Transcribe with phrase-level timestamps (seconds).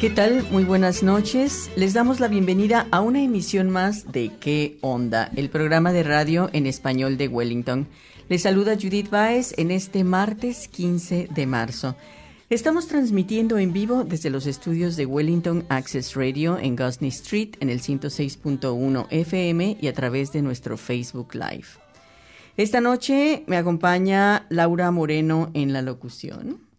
[0.00, 0.46] ¿Qué tal?
[0.50, 1.70] Muy buenas noches.
[1.76, 5.30] Les damos la bienvenida a una emisión más de ¿Qué onda?
[5.36, 7.86] El programa de radio en español de Wellington.
[8.30, 11.96] Les saluda Judith Baez en este martes 15 de marzo.
[12.48, 17.68] Estamos transmitiendo en vivo desde los estudios de Wellington Access Radio en Gosney Street en
[17.68, 21.66] el 106.1 FM y a través de nuestro Facebook Live.
[22.56, 26.69] Esta noche me acompaña Laura Moreno en la locución.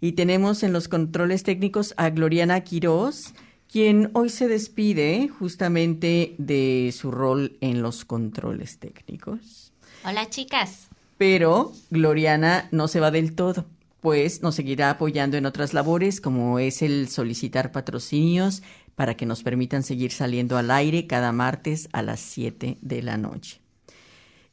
[0.00, 3.34] Y tenemos en los controles técnicos a Gloriana Quiroz,
[3.70, 9.72] quien hoy se despide justamente de su rol en los controles técnicos.
[10.04, 10.88] Hola chicas.
[11.18, 13.66] Pero Gloriana no se va del todo,
[14.00, 18.62] pues nos seguirá apoyando en otras labores como es el solicitar patrocinios
[18.94, 23.16] para que nos permitan seguir saliendo al aire cada martes a las 7 de la
[23.16, 23.60] noche.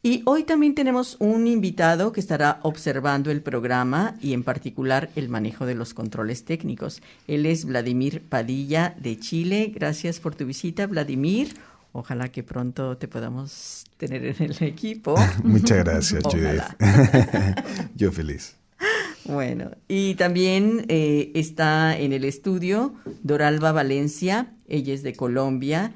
[0.05, 5.29] Y hoy también tenemos un invitado que estará observando el programa y en particular el
[5.29, 7.01] manejo de los controles técnicos.
[7.27, 9.71] Él es Vladimir Padilla de Chile.
[9.73, 11.55] Gracias por tu visita, Vladimir.
[11.91, 15.15] Ojalá que pronto te podamos tener en el equipo.
[15.43, 16.61] Muchas gracias, Judith.
[17.95, 18.57] Yo feliz.
[19.23, 24.53] Bueno, y también eh, está en el estudio Doralba Valencia.
[24.67, 25.93] Ella es de Colombia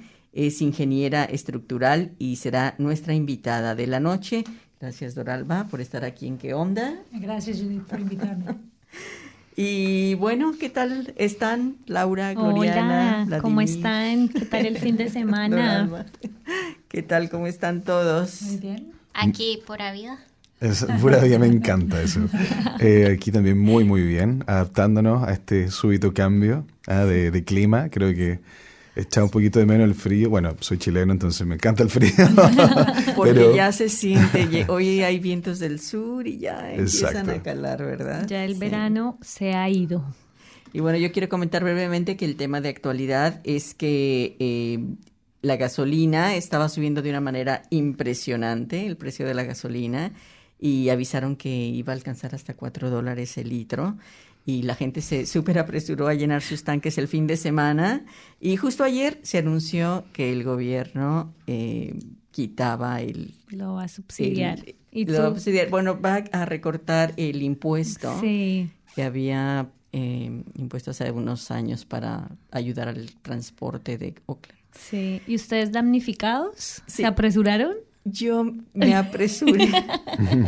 [0.48, 4.46] es ingeniera estructural y será nuestra invitada de la noche.
[4.80, 6.96] Gracias, Doralba, por estar aquí en ¿Qué Onda?
[7.12, 8.56] Gracias, Judith, por invitarme.
[9.58, 13.26] y bueno, ¿qué tal están, Laura, Gloriana?
[13.28, 14.30] Hola, ¿cómo están?
[14.30, 16.06] ¿Qué tal el fin de semana?
[16.88, 18.42] ¿Qué tal, cómo están todos?
[18.44, 18.94] Muy bien.
[19.14, 20.20] Aquí, pura vida.
[20.62, 22.22] Es, pura vida, me encanta eso.
[22.80, 27.90] Eh, aquí también muy, muy bien, adaptándonos a este súbito cambio ah, de, de clima.
[27.90, 28.40] Creo que
[29.02, 30.30] echaba un poquito de menos el frío.
[30.30, 32.12] Bueno, soy chileno, entonces me encanta el frío.
[33.16, 38.26] Porque ya se siente, hoy hay vientos del sur y ya empiezan a calar, ¿verdad?
[38.28, 40.04] Ya el verano se ha ido.
[40.72, 44.80] Y bueno, yo quiero comentar brevemente que el tema de actualidad es que eh,
[45.42, 50.12] la gasolina estaba subiendo de una manera impresionante, el precio de la gasolina,
[50.60, 53.98] y avisaron que iba a alcanzar hasta cuatro dólares el litro
[54.50, 58.04] y la gente se súper apresuró a llenar sus tanques el fin de semana.
[58.40, 62.00] Y justo ayer se anunció que el gobierno eh,
[62.32, 63.36] quitaba el...
[63.50, 64.66] Lo va a subsidiar.
[64.92, 65.70] lo va a subsidiar.
[65.70, 72.88] Bueno, va a recortar el impuesto que había eh, impuesto hace unos años para ayudar
[72.88, 74.58] al transporte de Oakland.
[74.72, 75.22] Sí.
[75.28, 76.82] ¿Y ustedes damnificados?
[76.88, 77.76] ¿Se apresuraron?
[78.04, 79.70] Yo me apresuré.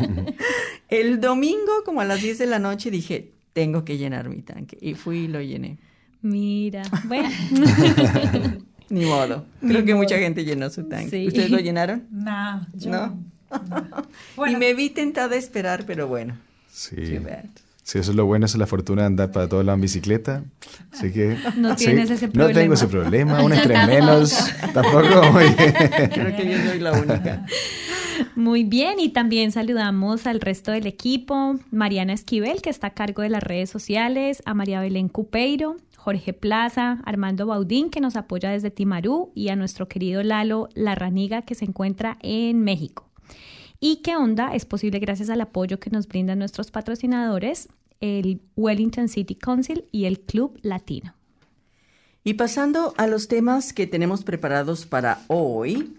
[0.90, 4.78] el domingo, como a las 10 de la noche, dije, tengo que llenar mi tanque.
[4.82, 5.78] Y fui y lo llené.
[6.22, 7.30] Mira, bueno.
[8.90, 9.46] Ni modo.
[9.62, 11.28] Creo que mucha gente llenó su tanque.
[11.28, 12.04] ¿Ustedes lo llenaron?
[12.12, 13.24] No, yo no.
[14.48, 16.38] Y me vi tentada a esperar, pero bueno.
[16.72, 17.20] Sí.
[17.84, 20.44] Sí, eso es lo bueno, es la fortuna de andar para todos lados en bicicleta.
[20.94, 21.38] Así que.
[21.58, 22.48] No tienes ese problema.
[22.48, 24.52] No tengo ese problema, un estrés menos.
[24.74, 25.04] Tampoco.
[26.12, 27.46] Creo que yo soy la única.
[28.36, 33.22] Muy bien, y también saludamos al resto del equipo, Mariana Esquivel, que está a cargo
[33.22, 38.50] de las redes sociales, a María Belén Cupeiro, Jorge Plaza, Armando Baudín, que nos apoya
[38.50, 43.10] desde Timarú, y a nuestro querido Lalo Larraniga, que se encuentra en México.
[43.80, 44.54] ¿Y qué onda?
[44.54, 50.06] Es posible gracias al apoyo que nos brindan nuestros patrocinadores, el Wellington City Council y
[50.06, 51.16] el Club Latino.
[52.24, 55.96] Y pasando a los temas que tenemos preparados para hoy,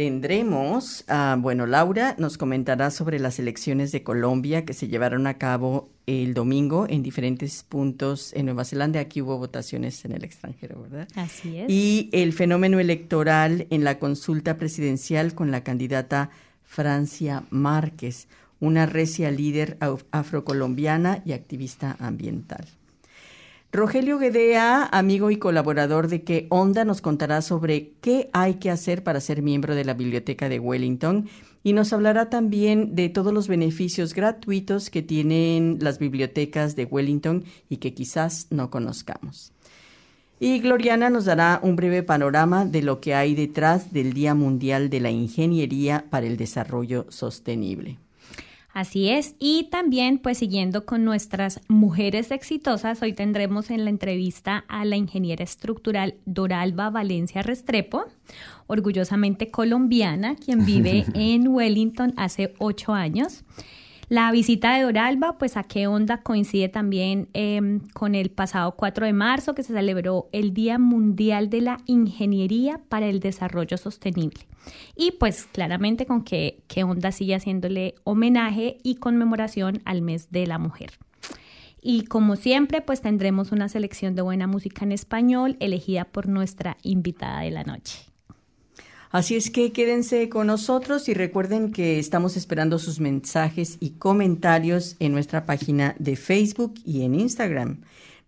[0.00, 5.36] Tendremos, ah, bueno, Laura nos comentará sobre las elecciones de Colombia que se llevaron a
[5.36, 8.98] cabo el domingo en diferentes puntos en Nueva Zelanda.
[8.98, 11.06] Aquí hubo votaciones en el extranjero, ¿verdad?
[11.16, 11.66] Así es.
[11.68, 16.30] Y el fenómeno electoral en la consulta presidencial con la candidata
[16.64, 18.26] Francia Márquez,
[18.58, 19.76] una recia líder
[20.12, 22.64] afrocolombiana y activista ambiental.
[23.72, 29.04] Rogelio Guedea, amigo y colaborador de Que Onda, nos contará sobre qué hay que hacer
[29.04, 31.28] para ser miembro de la Biblioteca de Wellington
[31.62, 37.44] y nos hablará también de todos los beneficios gratuitos que tienen las bibliotecas de Wellington
[37.68, 39.52] y que quizás no conozcamos.
[40.40, 44.90] Y Gloriana nos dará un breve panorama de lo que hay detrás del Día Mundial
[44.90, 47.99] de la Ingeniería para el Desarrollo Sostenible.
[48.72, 54.64] Así es, y también pues siguiendo con nuestras mujeres exitosas, hoy tendremos en la entrevista
[54.68, 58.04] a la ingeniera estructural Doralba Valencia Restrepo,
[58.68, 63.42] orgullosamente colombiana, quien vive en Wellington hace ocho años.
[64.10, 69.06] La visita de Doralba, pues a qué onda coincide también em, con el pasado 4
[69.06, 74.48] de marzo que se celebró el Día Mundial de la Ingeniería para el Desarrollo Sostenible.
[74.96, 80.44] Y pues claramente con qué, qué onda sigue haciéndole homenaje y conmemoración al mes de
[80.48, 80.90] la mujer.
[81.80, 86.78] Y como siempre, pues tendremos una selección de buena música en español elegida por nuestra
[86.82, 88.09] invitada de la noche.
[89.10, 94.94] Así es que quédense con nosotros y recuerden que estamos esperando sus mensajes y comentarios
[95.00, 97.80] en nuestra página de Facebook y en Instagram.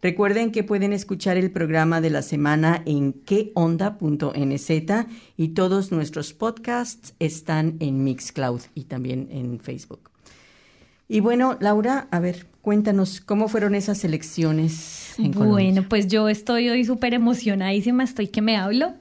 [0.02, 4.70] Recuerden que pueden escuchar el programa de la semana en queonda.nz
[5.37, 10.11] y todos nuestros podcasts están en Mixcloud y también en Facebook.
[11.08, 15.67] Y bueno, Laura, a ver, cuéntanos cómo fueron esas elecciones en Colombia.
[15.67, 18.94] Bueno, pues yo estoy hoy súper emocionadísima, estoy que me hablo.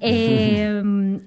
[0.00, 0.82] Eh,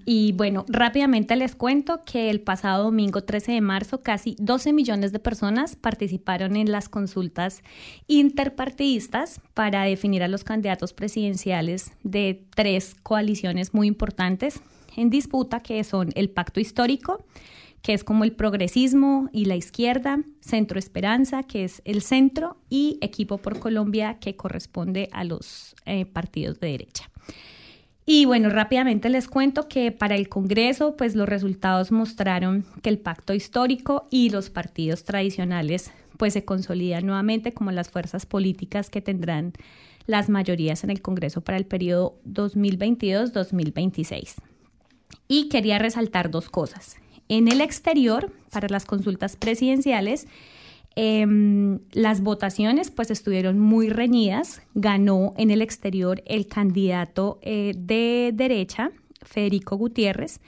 [0.06, 5.12] y bueno, rápidamente les cuento que el pasado domingo 13 de marzo casi 12 millones
[5.12, 7.62] de personas participaron en las consultas
[8.08, 14.62] interpartidistas para definir a los candidatos presidenciales de tres coaliciones muy importantes
[14.96, 17.24] en disputa, que son el Pacto Histórico,
[17.82, 22.98] que es como el progresismo y la izquierda, Centro Esperanza, que es el centro, y
[23.02, 27.10] Equipo por Colombia, que corresponde a los eh, partidos de derecha.
[28.06, 33.00] Y bueno, rápidamente les cuento que para el Congreso, pues los resultados mostraron que el
[33.00, 39.02] pacto histórico y los partidos tradicionales pues se consolidan nuevamente como las fuerzas políticas que
[39.02, 39.54] tendrán
[40.06, 44.36] las mayorías en el Congreso para el periodo 2022-2026.
[45.28, 46.98] Y quería resaltar dos cosas.
[47.30, 50.28] En el exterior, para las consultas presidenciales,
[50.96, 54.62] Em, las votaciones pues estuvieron muy reñidas.
[54.76, 58.92] Ganó en el exterior el candidato eh, de derecha,
[59.22, 60.40] Federico Gutiérrez,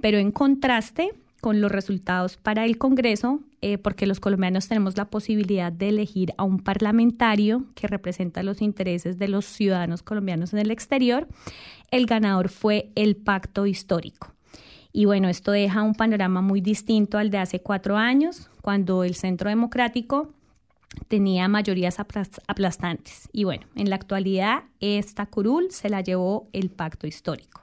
[0.00, 5.06] pero en contraste con los resultados para el Congreso, eh, porque los colombianos tenemos la
[5.06, 10.58] posibilidad de elegir a un parlamentario que representa los intereses de los ciudadanos colombianos en
[10.60, 11.28] el exterior,
[11.90, 14.32] el ganador fue el pacto histórico.
[14.92, 19.14] Y bueno, esto deja un panorama muy distinto al de hace cuatro años, cuando el
[19.14, 20.32] Centro Democrático
[21.08, 23.28] tenía mayorías aplastantes.
[23.32, 27.62] Y bueno, en la actualidad esta curul se la llevó el pacto histórico.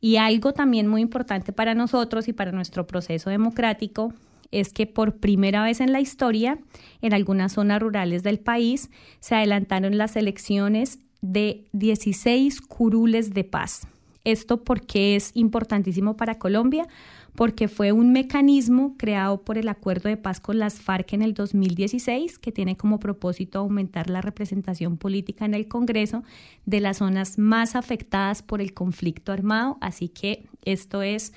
[0.00, 4.12] Y algo también muy importante para nosotros y para nuestro proceso democrático
[4.50, 6.58] es que por primera vez en la historia,
[7.02, 8.90] en algunas zonas rurales del país,
[9.20, 13.88] se adelantaron las elecciones de 16 curules de paz.
[14.24, 16.86] Esto porque es importantísimo para Colombia,
[17.34, 21.34] porque fue un mecanismo creado por el Acuerdo de Paz con las FARC en el
[21.34, 26.24] 2016, que tiene como propósito aumentar la representación política en el Congreso
[26.66, 29.78] de las zonas más afectadas por el conflicto armado.
[29.80, 31.32] Así que esto es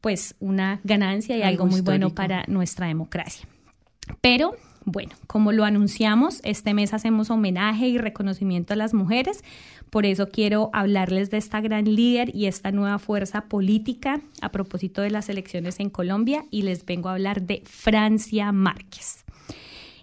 [0.00, 3.46] pues una ganancia y algo, muy bueno para nuestra democracia.
[4.20, 9.44] Pero bueno, como lo anunciamos, este mes hacemos homenaje y reconocimiento a las mujeres.
[9.90, 15.02] Por eso quiero hablarles de esta gran líder y esta nueva fuerza política a propósito
[15.02, 19.24] de las elecciones en Colombia y les vengo a hablar de Francia Márquez.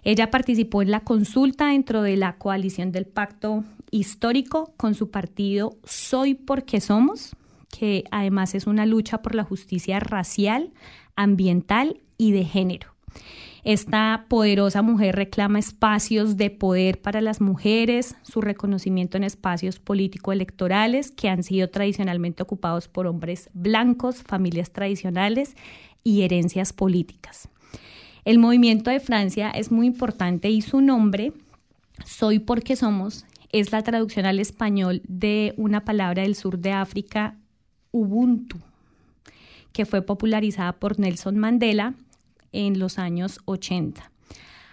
[0.04, 5.76] Ella participó en la consulta dentro de la coalición del pacto histórico con su partido
[5.84, 7.34] Soy porque somos,
[7.70, 10.72] que además es una lucha por la justicia racial,
[11.16, 12.94] ambiental y de género.
[13.64, 21.10] Esta poderosa mujer reclama espacios de poder para las mujeres, su reconocimiento en espacios político-electorales
[21.10, 25.56] que han sido tradicionalmente ocupados por hombres blancos, familias tradicionales
[26.04, 27.48] y herencias políticas.
[28.24, 31.32] El movimiento de Francia es muy importante y su nombre,
[32.04, 37.36] Soy porque somos, es la traducción al español de una palabra del sur de África,
[37.90, 38.58] Ubuntu,
[39.72, 41.94] que fue popularizada por Nelson Mandela
[42.52, 44.10] en los años 80.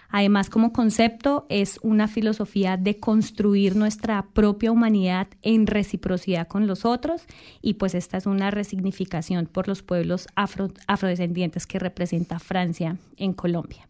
[0.08, 6.84] Además, como concepto, es una filosofía de construir nuestra propia humanidad en reciprocidad con los
[6.84, 7.22] otros
[7.60, 13.88] y pues esta es una resignificación por los pueblos afrodescendientes que representa Francia en Colombia.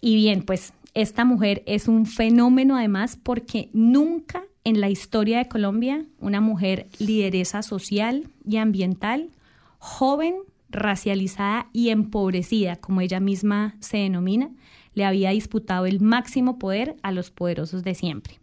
[0.00, 5.48] Y bien, pues esta mujer es un fenómeno además porque nunca en la historia de
[5.48, 9.30] Colombia una mujer lideresa social y ambiental,
[9.78, 10.36] joven,
[10.68, 14.50] racializada y empobrecida, como ella misma se denomina,
[14.94, 18.40] le había disputado el máximo poder a los poderosos de siempre.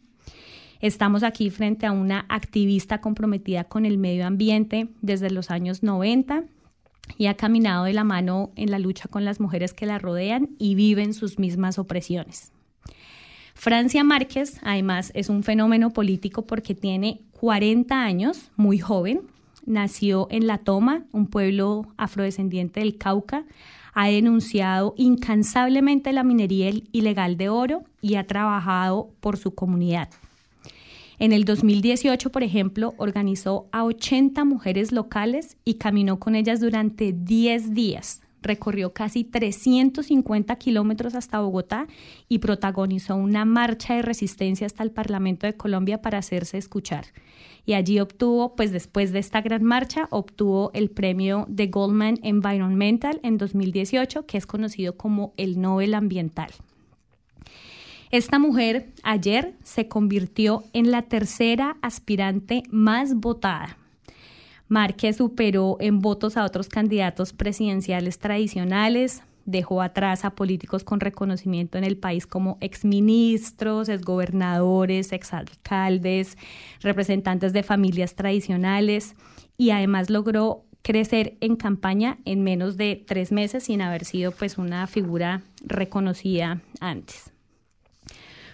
[0.82, 6.46] Estamos aquí frente a una activista comprometida con el medio ambiente desde los años 90.
[7.18, 10.52] y ha caminado de la mano en la lucha con las mujeres que la rodean
[10.58, 12.54] y viven sus mismas opresiones.
[13.54, 19.24] Francia Márquez, además, es un fenómeno político porque tiene 40 años, muy joven,
[19.66, 23.46] nació en La Toma, un pueblo afrodescendiente del Cauca,
[23.94, 30.10] ha denunciado incansablemente la minería ilegal de oro y ha trabajado por su comunidad.
[31.20, 37.14] En el 2018, por ejemplo, organizó a 80 mujeres locales y caminó con ellas durante
[37.14, 38.22] 10 días.
[38.42, 41.86] Recorrió casi 350 kilómetros hasta Bogotá
[42.28, 47.06] y protagonizó una marcha de resistencia hasta el Parlamento de Colombia para hacerse escuchar.
[47.66, 53.20] Y allí obtuvo, pues después de esta gran marcha, obtuvo el premio de Goldman Environmental
[53.24, 56.52] en 2018, que es conocido como el Nobel Ambiental.
[58.10, 63.78] Esta mujer ayer se convirtió en la tercera aspirante más votada.
[64.68, 71.78] Márquez superó en votos a otros candidatos presidenciales tradicionales, dejó atrás a políticos con reconocimiento
[71.78, 76.38] en el país como exministros, exgobernadores, exalcaldes,
[76.82, 79.16] representantes de familias tradicionales
[79.58, 84.58] y además logró crecer en campaña en menos de tres meses sin haber sido pues
[84.58, 87.32] una figura reconocida antes.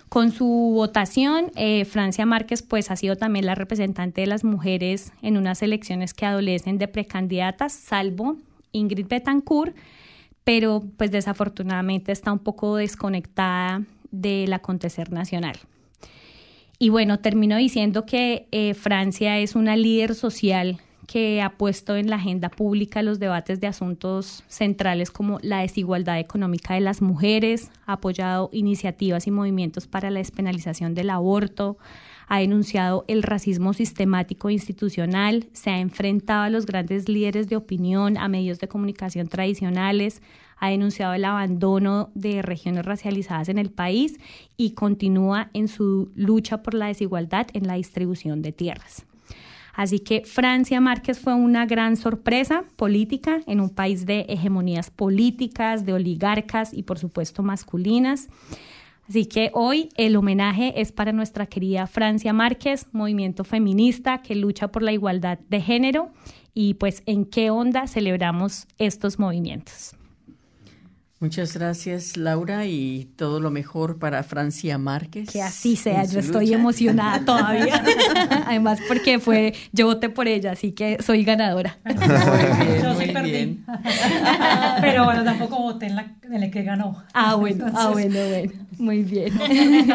[0.09, 5.11] Con su votación, eh, Francia Márquez pues ha sido también la representante de las mujeres
[5.21, 8.37] en unas elecciones que adolecen de precandidatas, salvo
[8.71, 9.75] Ingrid Betancourt,
[10.47, 15.57] pero pues desafortunadamente está un poco desconectada del acontecer nacional.
[16.79, 22.09] Y bueno, termino diciendo que eh, Francia es una líder social que ha puesto en
[22.09, 27.69] la agenda pública los debates de asuntos centrales como la desigualdad económica de las mujeres,
[27.85, 31.77] ha apoyado iniciativas y movimientos para la despenalización del aborto,
[32.27, 38.17] ha denunciado el racismo sistemático institucional, se ha enfrentado a los grandes líderes de opinión,
[38.17, 40.21] a medios de comunicación tradicionales,
[40.57, 44.19] ha denunciado el abandono de regiones racializadas en el país
[44.57, 49.05] y continúa en su lucha por la desigualdad en la distribución de tierras.
[49.73, 55.85] Así que Francia Márquez fue una gran sorpresa política en un país de hegemonías políticas,
[55.85, 58.27] de oligarcas y por supuesto masculinas.
[59.07, 64.67] Así que hoy el homenaje es para nuestra querida Francia Márquez, movimiento feminista que lucha
[64.67, 66.11] por la igualdad de género
[66.53, 69.95] y pues en qué onda celebramos estos movimientos.
[71.19, 75.27] Muchas gracias, Laura, y todo lo mejor para Francia Márquez.
[75.31, 77.83] Que así sea, yo estoy emocionada todavía.
[78.45, 81.79] Además, porque fue, yo voté por ella, así que soy ganadora.
[81.85, 81.95] Muy
[82.67, 83.31] bien, Yo muy sí perdí.
[83.31, 83.65] bien.
[84.79, 87.03] Pero bueno, tampoco voté en, la, en el que ganó.
[87.13, 88.51] Ah, bueno, ah, bueno, bueno.
[88.77, 89.33] Muy bien.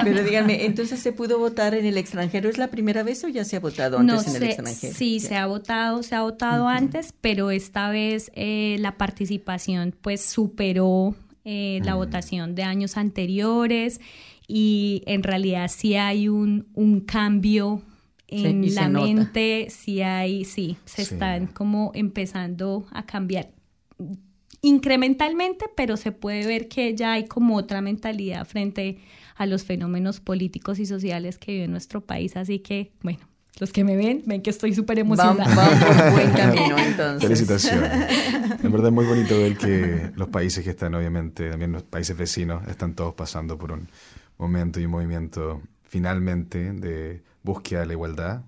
[0.03, 3.45] Pero díganme, entonces se pudo votar en el extranjero, ¿es la primera vez o ya
[3.45, 4.95] se ha votado antes en el extranjero?
[4.97, 10.21] Sí, se ha votado, se ha votado antes, pero esta vez eh, la participación pues
[10.21, 14.01] superó eh, la votación de años anteriores
[14.47, 17.83] y en realidad sí hay un, un cambio
[18.29, 21.15] en la mente, sí hay, sí, se Sí.
[21.15, 23.51] están como empezando a cambiar
[24.63, 28.99] incrementalmente, pero se puede ver que ya hay como otra mentalidad frente
[29.37, 32.37] a los fenómenos políticos y sociales que vive nuestro país.
[32.37, 33.21] Así que, bueno,
[33.61, 35.55] los que me ven, ven que estoy súper emocionada.
[35.55, 37.23] vamos por buen camino entonces.
[37.23, 37.93] Felicitaciones.
[38.63, 42.17] En verdad es muy bonito ver que los países que están, obviamente, también los países
[42.17, 43.89] vecinos, están todos pasando por un
[44.39, 48.43] momento y un movimiento finalmente de búsqueda de la igualdad,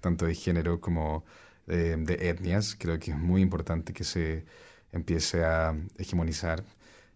[0.00, 1.24] tanto de género como
[1.68, 2.74] eh, de etnias.
[2.76, 4.44] Creo que es muy importante que se
[4.92, 6.64] empiece a hegemonizar.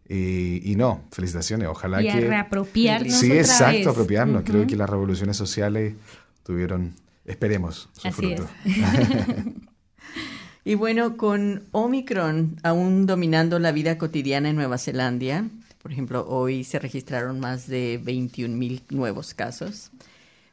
[0.09, 1.67] Y, y no, felicitaciones.
[1.69, 2.21] Ojalá y a que...
[2.29, 3.87] reapropiarnos Sí, otra exacto, vez.
[3.89, 4.43] apropiarnos.
[4.45, 4.69] Creo Ujú.
[4.69, 5.95] que las revoluciones sociales
[6.45, 6.95] tuvieron,
[7.25, 8.41] esperemos, su Así es.
[8.41, 8.49] fruto.
[10.67, 15.47] Y bueno, con Omicron aún dominando la vida cotidiana en Nueva Zelanda,
[15.83, 19.91] por ejemplo, hoy se registraron más de 21 mil nuevos casos,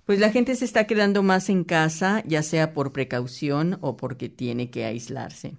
[0.05, 4.27] pues la gente se está quedando más en casa, ya sea por precaución o porque
[4.27, 5.53] tiene que aislarse.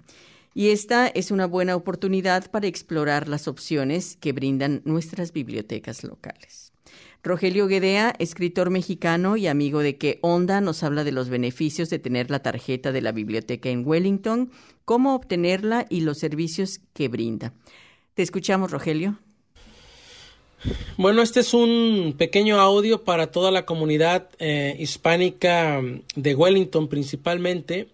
[0.52, 6.71] Y esta es una buena oportunidad para explorar las opciones que brindan nuestras bibliotecas locales.
[7.24, 12.00] Rogelio Guedea, escritor mexicano y amigo de Que Onda, nos habla de los beneficios de
[12.00, 14.50] tener la tarjeta de la biblioteca en Wellington,
[14.84, 17.52] cómo obtenerla y los servicios que brinda.
[18.14, 19.20] Te escuchamos, Rogelio.
[20.96, 25.80] Bueno, este es un pequeño audio para toda la comunidad eh, hispánica
[26.16, 27.86] de Wellington principalmente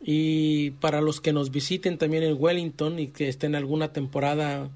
[0.00, 4.70] y para los que nos visiten también en Wellington y que estén alguna temporada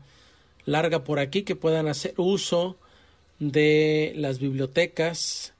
[0.64, 2.76] larga por aquí, que puedan hacer uso
[3.38, 5.54] de las bibliotecas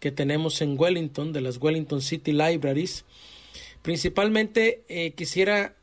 [0.00, 3.04] que tenemos en Wellington, de las Wellington City Libraries.
[3.82, 5.74] Principalmente eh, quisiera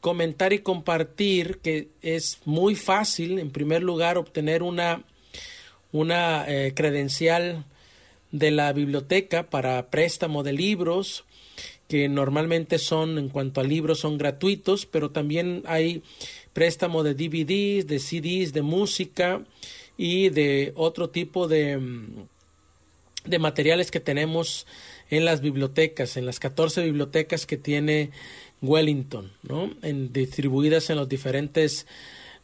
[0.00, 5.04] comentar y compartir que es muy fácil, en primer lugar, obtener una,
[5.92, 7.64] una eh, credencial
[8.32, 11.24] de la biblioteca para préstamo de libros,
[11.86, 16.02] que normalmente son, en cuanto a libros, son gratuitos, pero también hay
[16.52, 19.44] préstamo de DVDs, de CDs, de música
[19.96, 21.80] y de otro tipo de,
[23.24, 24.66] de materiales que tenemos
[25.10, 28.10] en las bibliotecas, en las 14 bibliotecas que tiene
[28.62, 29.70] Wellington, ¿no?
[29.82, 31.86] En, distribuidas en los diferentes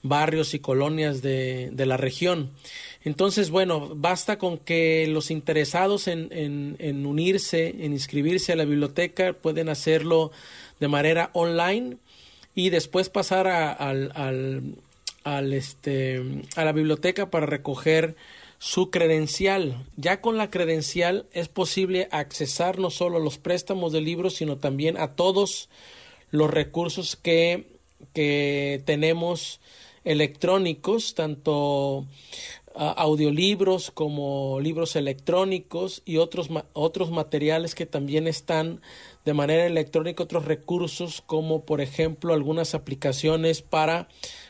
[0.03, 2.51] barrios y colonias de, de, la región.
[3.05, 9.33] Entonces, bueno, basta con que los interesados en, en, unirse, en inscribirse a la biblioteca,
[9.33, 10.31] pueden hacerlo
[10.79, 11.97] de manera online
[12.55, 14.75] y después pasar a, al,
[15.25, 16.23] al, este,
[16.57, 18.17] a la biblioteca para recoger
[18.59, 19.87] su credencial.
[19.97, 24.59] Ya con la credencial es posible accesar no solo a los préstamos de libros, sino
[24.59, 25.69] también a todos
[26.31, 27.79] los recursos que,
[28.13, 29.61] que tenemos
[30.05, 32.07] electrónicos, tanto
[32.79, 38.81] audiolibros como libros electrónicos y otros, otros materiales que también están
[39.25, 44.09] de manera electrónica, otros recursos como por ejemplo algunas aplicaciones para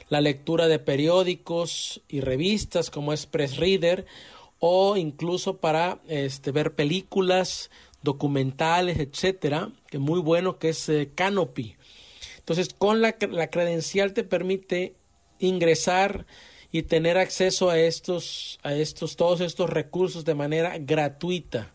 [0.09, 4.07] la lectura de periódicos y revistas como Express Reader
[4.59, 7.71] o incluso para este, ver películas,
[8.03, 11.77] documentales, etcétera, que muy bueno que es eh, Canopy.
[12.39, 14.95] Entonces, con la, la, credencial te permite
[15.39, 16.27] ingresar
[16.73, 21.73] y tener acceso a estos, a estos, todos estos recursos de manera gratuita.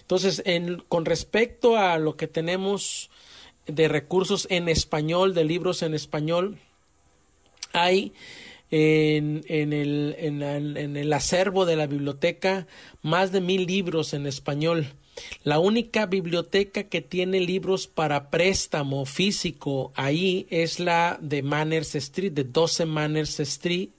[0.00, 3.10] Entonces, en, con respecto a lo que tenemos
[3.66, 6.58] de recursos en español, de libros en español,
[7.72, 8.12] hay
[8.72, 12.66] en, el, acervo de la biblioteca
[13.02, 14.86] más de mil libros en español.
[15.44, 22.32] La única biblioteca que tiene libros para préstamo físico ahí es la de Manners Street,
[22.32, 23.90] de 12 Manners Street,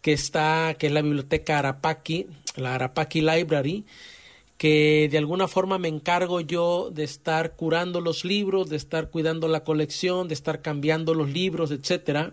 [0.00, 3.84] que está, que es la biblioteca Arapaki, la Arapaki Library,
[4.56, 9.48] que de alguna forma me encargo yo de estar curando los libros, de estar cuidando
[9.48, 12.32] la colección, de estar cambiando los libros, etcétera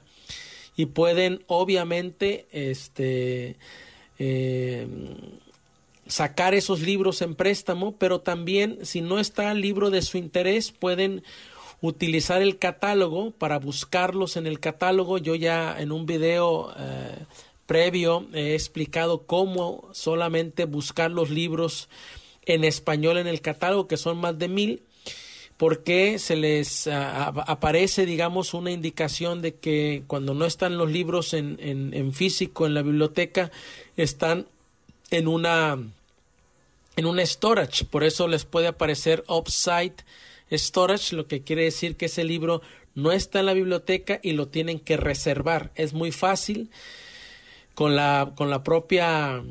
[0.79, 3.57] y pueden obviamente este
[4.17, 4.87] eh,
[6.07, 10.71] sacar esos libros en préstamo, pero también si no está el libro de su interés
[10.71, 11.21] pueden
[11.81, 15.17] utilizar el catálogo para buscarlos en el catálogo.
[15.17, 17.25] Yo ya en un video eh,
[17.65, 21.89] previo he explicado cómo solamente buscar los libros
[22.45, 24.81] en español en el catálogo, que son más de mil,
[25.59, 31.57] porque se les aparece, digamos, una indicación de que cuando no están los libros en,
[31.59, 33.51] en, físico en la biblioteca,
[33.97, 34.47] están
[35.11, 35.77] en una
[36.95, 40.05] en un storage, por eso les puede aparecer offsite
[40.49, 42.61] storage, lo que quiere decir que ese libro
[42.95, 45.71] no está en la biblioteca y lo tienen que reservar.
[45.75, 46.69] Es muy fácil
[47.75, 49.43] con la con la propia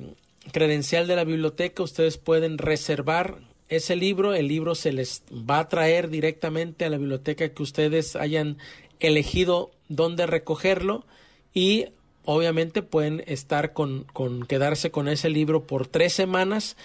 [0.52, 5.68] credencial de la biblioteca ustedes pueden reservar ese libro, el libro se les va a
[5.68, 8.59] traer directamente a la biblioteca que ustedes hayan
[9.00, 11.04] elegido dónde recogerlo
[11.52, 11.87] y
[12.24, 16.76] obviamente pueden estar con, con quedarse con ese libro por tres semanas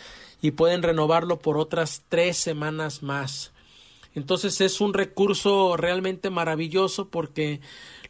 [0.41, 3.52] y pueden renovarlo por otras tres semanas más.
[4.15, 7.61] Entonces es un recurso realmente maravilloso porque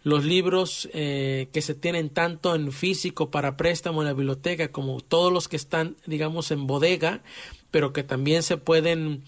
[0.03, 4.99] los libros eh, que se tienen tanto en físico para préstamo en la biblioteca como
[4.99, 7.21] todos los que están digamos en bodega
[7.71, 9.23] pero que también se pueden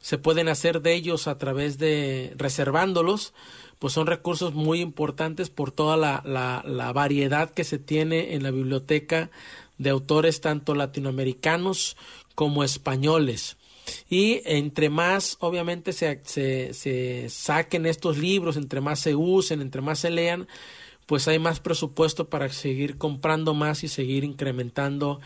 [0.00, 3.34] se pueden hacer de ellos a través de reservándolos,
[3.78, 8.42] pues son recursos muy importantes por toda la, la, la variedad que se tiene en
[8.42, 9.30] la biblioteca
[9.78, 11.96] de autores tanto latinoamericanos
[12.34, 13.56] como españoles.
[14.08, 19.80] Y entre más, obviamente, se, se, se, saquen estos libros, entre más se usen, entre
[19.80, 20.48] más se lean,
[21.06, 25.20] pues hay más presupuesto para seguir comprando más y seguir incrementando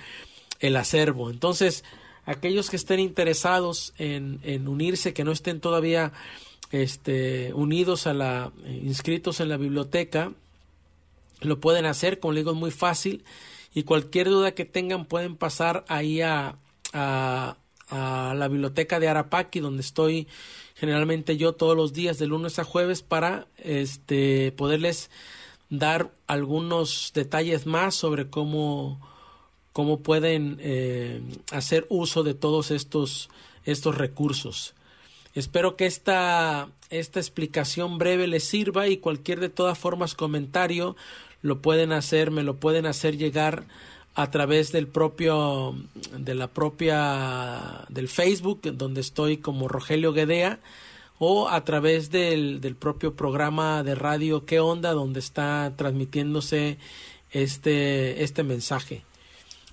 [0.60, 1.30] el acervo.
[1.30, 1.84] Entonces,
[2.24, 6.12] aquellos que estén interesados en, en unirse, que no estén todavía
[6.70, 10.32] este, unidos a la, inscritos en la biblioteca,
[11.40, 13.24] lo pueden hacer, como le digo, es muy fácil
[13.74, 16.56] y cualquier duda que tengan pueden pasar ahí a,
[17.88, 20.28] a la biblioteca de Arapaki, donde estoy
[20.74, 25.10] generalmente yo todos los días de lunes a jueves para este, poderles
[25.70, 29.00] dar algunos detalles más sobre cómo
[29.74, 31.20] cómo pueden eh,
[31.50, 33.28] hacer uso de todos estos,
[33.64, 34.72] estos recursos.
[35.34, 40.94] Espero que esta, esta explicación breve les sirva y cualquier de todas formas comentario
[41.42, 43.66] lo pueden hacer, me lo pueden hacer llegar
[44.14, 45.74] a través del propio
[46.16, 50.60] de la propia del Facebook donde estoy como Rogelio Guedea
[51.18, 54.92] o a través del, del propio programa de radio ¿Qué onda?
[54.92, 56.78] donde está transmitiéndose
[57.30, 59.02] este, este mensaje.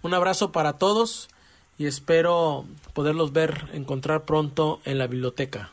[0.02, 1.30] Un abrazo para todos
[1.78, 5.72] y espero poderlos ver, encontrar pronto en la biblioteca.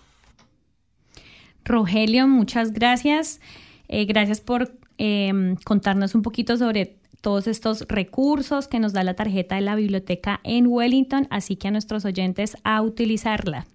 [1.65, 3.41] Rogelio, muchas gracias.
[3.89, 9.15] Eh, gracias por eh, contarnos un poquito sobre todos estos recursos que nos da la
[9.15, 13.67] tarjeta de la biblioteca en Wellington, así que a nuestros oyentes a utilizarla.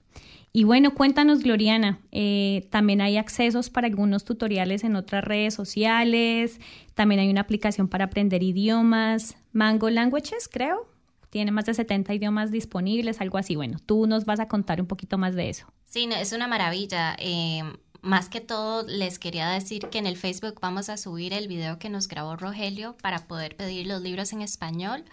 [0.55, 6.59] Y bueno, cuéntanos, Gloriana, eh, también hay accesos para algunos tutoriales en otras redes sociales,
[6.93, 10.87] también hay una aplicación para aprender idiomas, Mango Languages, creo,
[11.31, 13.55] tiene más de 70 idiomas disponibles, algo así.
[13.55, 15.65] Bueno, tú nos vas a contar un poquito más de eso.
[15.85, 17.15] Sí, es una maravilla.
[17.17, 17.63] Eh,
[18.03, 21.79] más que todo, les quería decir que en el Facebook vamos a subir el video
[21.79, 25.03] que nos grabó Rogelio para poder pedir los libros en español.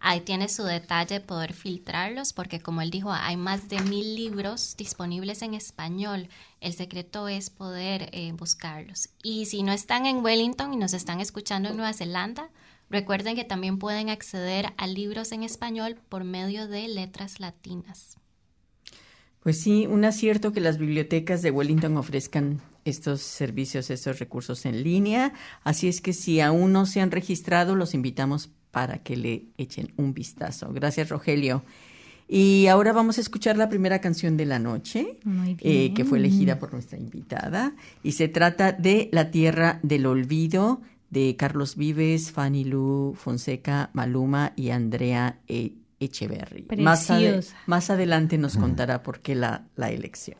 [0.00, 4.76] Ahí tiene su detalle poder filtrarlos porque como él dijo, hay más de mil libros
[4.76, 6.28] disponibles en español.
[6.60, 9.08] El secreto es poder eh, buscarlos.
[9.22, 12.50] Y si no están en Wellington y nos están escuchando en Nueva Zelanda,
[12.90, 18.19] Recuerden que también pueden acceder a libros en español por medio de letras latinas.
[19.42, 24.82] Pues sí, un acierto que las bibliotecas de Wellington ofrezcan estos servicios, estos recursos en
[24.82, 25.32] línea.
[25.64, 29.92] Así es que si aún no se han registrado, los invitamos para que le echen
[29.96, 30.72] un vistazo.
[30.72, 31.62] Gracias, Rogelio.
[32.28, 35.18] Y ahora vamos a escuchar la primera canción de la noche,
[35.58, 37.74] eh, que fue elegida por nuestra invitada.
[38.04, 44.52] Y se trata de La Tierra del Olvido de Carlos Vives, Fanny Lu, Fonseca, Maluma
[44.54, 45.72] y Andrea e.
[46.00, 46.66] Echeverry.
[46.78, 47.10] Más,
[47.66, 50.38] más, adelante nos contará por qué la, la elección.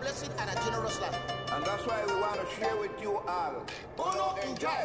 [0.00, 1.18] blessed and a generous life.
[1.52, 3.62] And that's why we want to share with you all.
[3.98, 4.84] Uno, enjoy.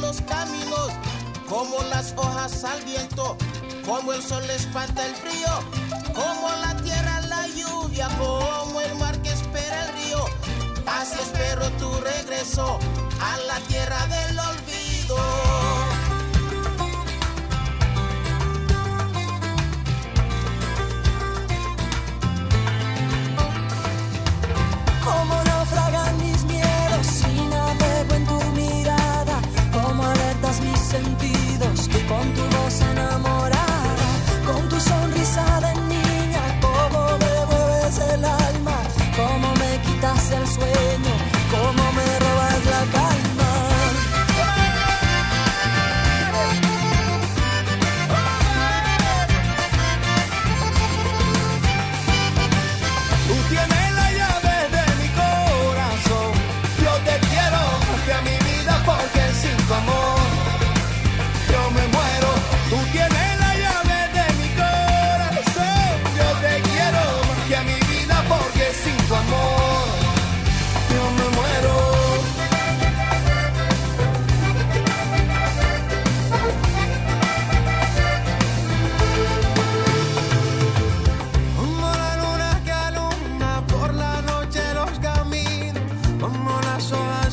[0.00, 0.90] los caminos,
[1.48, 3.36] como las hojas al viento,
[3.84, 5.48] como el sol espanta el frío,
[6.14, 8.08] como la tierra la lluvia.
[8.20, 8.57] Oh.
[12.40, 14.77] a la tierra del olvido.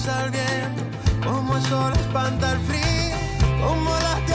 [0.08, 0.84] al viento,
[1.24, 4.35] como el sol espanta el frío, como las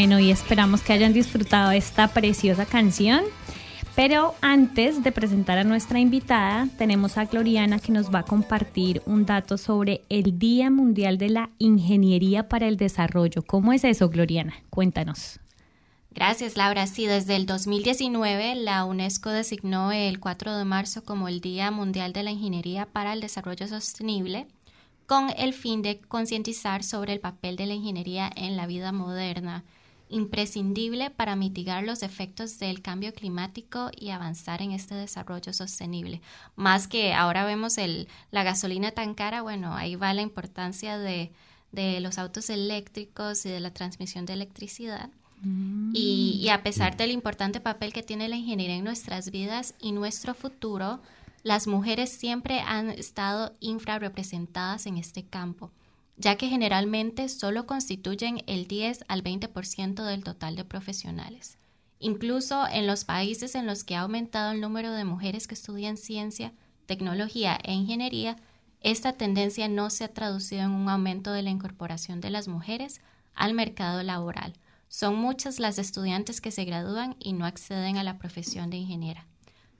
[0.00, 3.20] Bueno, y esperamos que hayan disfrutado esta preciosa canción.
[3.94, 9.02] Pero antes de presentar a nuestra invitada, tenemos a Gloriana que nos va a compartir
[9.04, 13.42] un dato sobre el Día Mundial de la Ingeniería para el Desarrollo.
[13.42, 14.54] ¿Cómo es eso, Gloriana?
[14.70, 15.38] Cuéntanos.
[16.12, 16.86] Gracias, Laura.
[16.86, 22.14] Sí, desde el 2019 la UNESCO designó el 4 de marzo como el Día Mundial
[22.14, 24.46] de la Ingeniería para el Desarrollo Sostenible
[25.04, 29.62] con el fin de concientizar sobre el papel de la ingeniería en la vida moderna
[30.10, 36.20] imprescindible para mitigar los efectos del cambio climático y avanzar en este desarrollo sostenible.
[36.56, 41.32] Más que ahora vemos el, la gasolina tan cara, bueno, ahí va la importancia de,
[41.72, 45.10] de los autos eléctricos y de la transmisión de electricidad.
[45.42, 45.92] Mm.
[45.94, 49.92] Y, y, a pesar del importante papel que tiene la ingeniería en nuestras vidas y
[49.92, 51.00] nuestro futuro,
[51.42, 55.70] las mujeres siempre han estado infrarrepresentadas en este campo
[56.20, 61.56] ya que generalmente solo constituyen el 10 al 20% del total de profesionales.
[61.98, 65.96] Incluso en los países en los que ha aumentado el número de mujeres que estudian
[65.96, 66.52] ciencia,
[66.84, 68.36] tecnología e ingeniería,
[68.82, 73.00] esta tendencia no se ha traducido en un aumento de la incorporación de las mujeres
[73.34, 74.52] al mercado laboral.
[74.88, 79.26] Son muchas las estudiantes que se gradúan y no acceden a la profesión de ingeniera.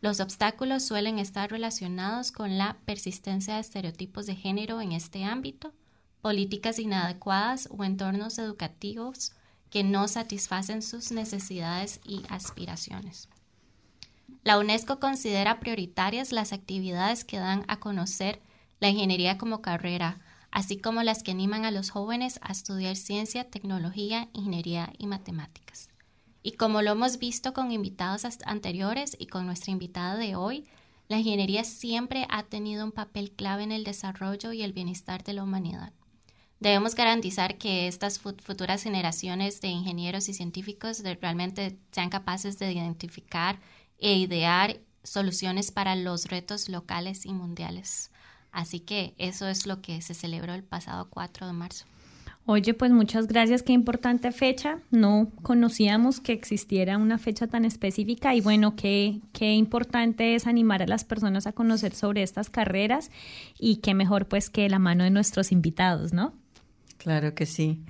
[0.00, 5.74] Los obstáculos suelen estar relacionados con la persistencia de estereotipos de género en este ámbito,
[6.20, 9.32] políticas inadecuadas o entornos educativos
[9.70, 13.28] que no satisfacen sus necesidades y aspiraciones.
[14.42, 18.40] La UNESCO considera prioritarias las actividades que dan a conocer
[18.80, 23.50] la ingeniería como carrera, así como las que animan a los jóvenes a estudiar ciencia,
[23.50, 25.88] tecnología, ingeniería y matemáticas.
[26.42, 30.64] Y como lo hemos visto con invitados anteriores y con nuestra invitada de hoy,
[31.08, 35.34] la ingeniería siempre ha tenido un papel clave en el desarrollo y el bienestar de
[35.34, 35.92] la humanidad.
[36.60, 43.58] Debemos garantizar que estas futuras generaciones de ingenieros y científicos realmente sean capaces de identificar
[43.98, 48.10] e idear soluciones para los retos locales y mundiales.
[48.52, 51.86] Así que eso es lo que se celebró el pasado 4 de marzo.
[52.44, 54.80] Oye, pues muchas gracias, qué importante fecha.
[54.90, 60.82] No conocíamos que existiera una fecha tan específica y bueno, qué, qué importante es animar
[60.82, 63.10] a las personas a conocer sobre estas carreras
[63.58, 66.34] y qué mejor pues que la mano de nuestros invitados, ¿no?
[67.00, 67.80] Claro que sí.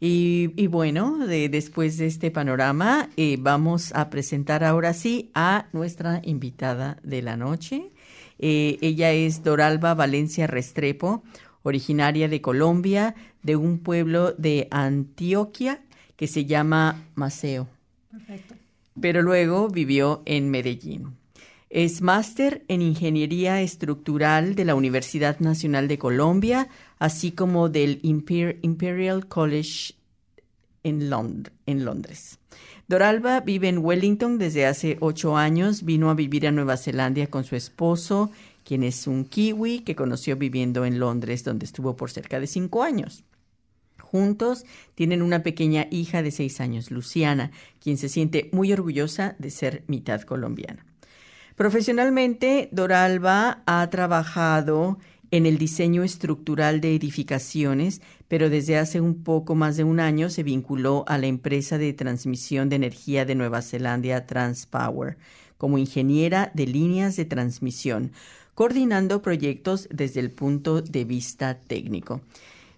[0.00, 6.98] Y, bueno, después de este panorama, eh, vamos a presentar ahora sí a nuestra invitada
[7.02, 7.92] de la noche.
[8.38, 11.22] Eh, ella es Doralba Valencia Restrepo,
[11.62, 15.80] originaria de Colombia, de un pueblo de Antioquia
[16.16, 17.68] que se llama Maceo.
[18.10, 18.54] Perfecto.
[19.00, 21.16] Pero luego vivió en Medellín.
[21.70, 29.26] Es máster en Ingeniería Estructural de la Universidad Nacional de Colombia, así como del Imperial
[29.26, 29.94] College
[30.82, 32.38] en, Londres.
[32.88, 35.84] Doralba vive en Wellington desde hace ocho años.
[35.84, 38.30] Vino a vivir a Nueva Zelanda con su esposo,
[38.64, 42.82] quien es un kiwi que conoció viviendo en Londres, donde estuvo por cerca de cinco
[42.82, 43.24] años.
[43.98, 49.50] Juntos tienen una pequeña hija de seis años, Luciana, quien se siente muy orgullosa de
[49.50, 50.86] ser mitad colombiana.
[51.56, 54.98] Profesionalmente, Doralba ha trabajado
[55.30, 60.30] en el diseño estructural de edificaciones, pero desde hace un poco más de un año
[60.30, 65.16] se vinculó a la empresa de transmisión de energía de Nueva Zelanda Transpower
[65.58, 68.12] como ingeniera de líneas de transmisión,
[68.54, 72.20] coordinando proyectos desde el punto de vista técnico.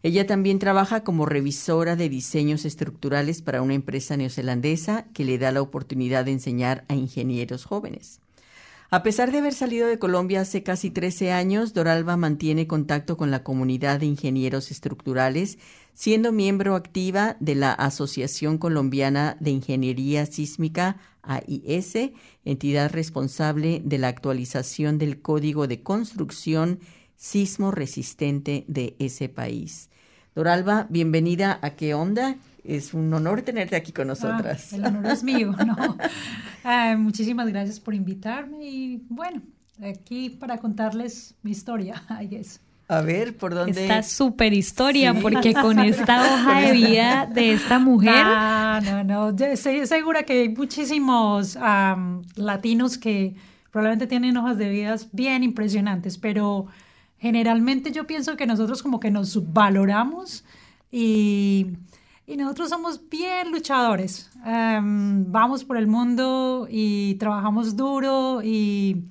[0.03, 5.51] Ella también trabaja como revisora de diseños estructurales para una empresa neozelandesa que le da
[5.51, 8.21] la oportunidad de enseñar a ingenieros jóvenes.
[8.91, 13.31] A pesar de haber salido de Colombia hace casi 13 años, Doralba mantiene contacto con
[13.31, 15.59] la comunidad de ingenieros estructurales,
[15.93, 22.13] siendo miembro activa de la Asociación Colombiana de Ingeniería Sísmica, AIS,
[22.47, 26.81] entidad responsable de la actualización del Código de Construcción
[27.15, 29.91] Sismo Resistente de ese país.
[30.35, 32.37] Doralba, bienvenida a ¿Qué onda?
[32.65, 34.73] Es un honor tenerte aquí con nosotras.
[34.73, 35.97] Ah, el honor es mío, ¿no?
[36.65, 39.41] Ah, muchísimas gracias por invitarme y bueno,
[39.83, 42.61] aquí para contarles mi historia, I guess.
[42.89, 43.83] A ver, ¿por dónde?
[43.83, 48.25] Esta súper historia, porque con esta hoja de vida de esta mujer.
[48.25, 49.45] No, no, no.
[49.45, 51.59] Estoy segura que hay muchísimos
[52.35, 53.35] latinos que
[53.71, 56.67] probablemente tienen hojas de vida bien impresionantes, pero
[57.19, 60.45] generalmente yo pienso que nosotros como que nos valoramos
[60.91, 61.77] y
[62.29, 64.31] y nosotros somos bien luchadores.
[64.45, 69.07] Em, vamos por el mundo y trabajamos duro y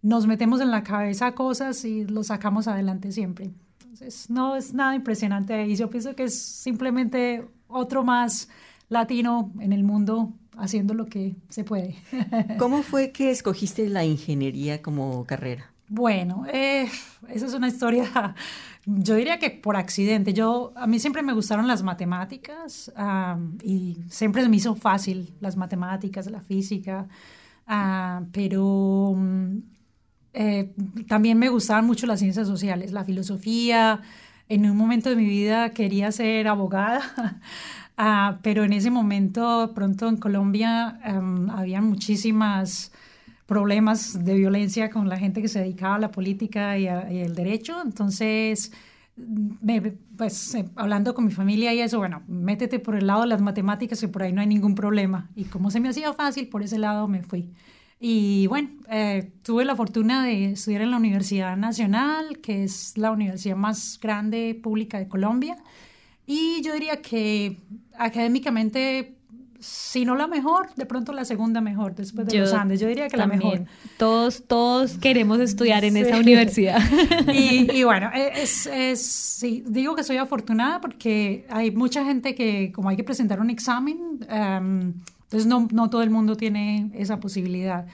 [0.00, 3.50] nos metemos en la cabeza cosas y lo sacamos adelante siempre.
[3.82, 8.48] Entonces, no es nada impresionante y yo pienso que es simplemente otro más
[8.88, 11.96] latino en el mundo haciendo lo que se puede.
[12.58, 15.72] ¿Cómo fue que escogiste la ingeniería como carrera?
[15.88, 16.88] Bueno, eh,
[17.28, 18.34] esa es una historia,
[18.86, 20.32] yo diría que por accidente.
[20.32, 22.92] Yo, a mí siempre me gustaron las matemáticas
[23.62, 27.08] y siempre me hizo fácil las matemáticas, la física,
[27.66, 29.58] ah, pero mm,
[30.34, 30.74] eh,
[31.06, 34.00] también me gustaban mucho las ciencias sociales, la filosofía.
[34.48, 37.02] En un momento de mi vida quería ser abogada.
[37.98, 42.90] Ah, pero en ese momento, pronto en Colombia, um, había muchísimas
[43.52, 47.82] problemas de violencia con la gente que se dedicaba a la política y, el derecho.
[47.84, 48.72] Entonces,
[50.16, 53.42] pues eh, hablando con mi familia y eso, bueno, métete por el lado de las
[53.42, 55.28] matemáticas que por ahí no hay ningún problema.
[55.36, 57.50] Y como se me hacía fácil, por ese lado me fui.
[58.00, 63.10] Y bueno, eh, tuve la fortuna de estudiar en la Universidad Nacional, que es la
[63.10, 65.58] universidad más grande pública de Colombia.
[66.26, 67.58] Y yo diría que
[67.98, 69.18] académicamente
[69.62, 72.80] si no la mejor, de pronto la segunda mejor después de los Andes.
[72.80, 73.64] Yo diría que la mejor.
[73.96, 76.80] Todos, todos queremos estudiar en esa universidad.
[77.32, 82.88] Y, bueno, es, es, sí, digo que soy afortunada porque hay mucha gente que, como
[82.88, 87.86] hay que presentar un examen, em, entonces no, no todo el mundo tiene esa posibilidad.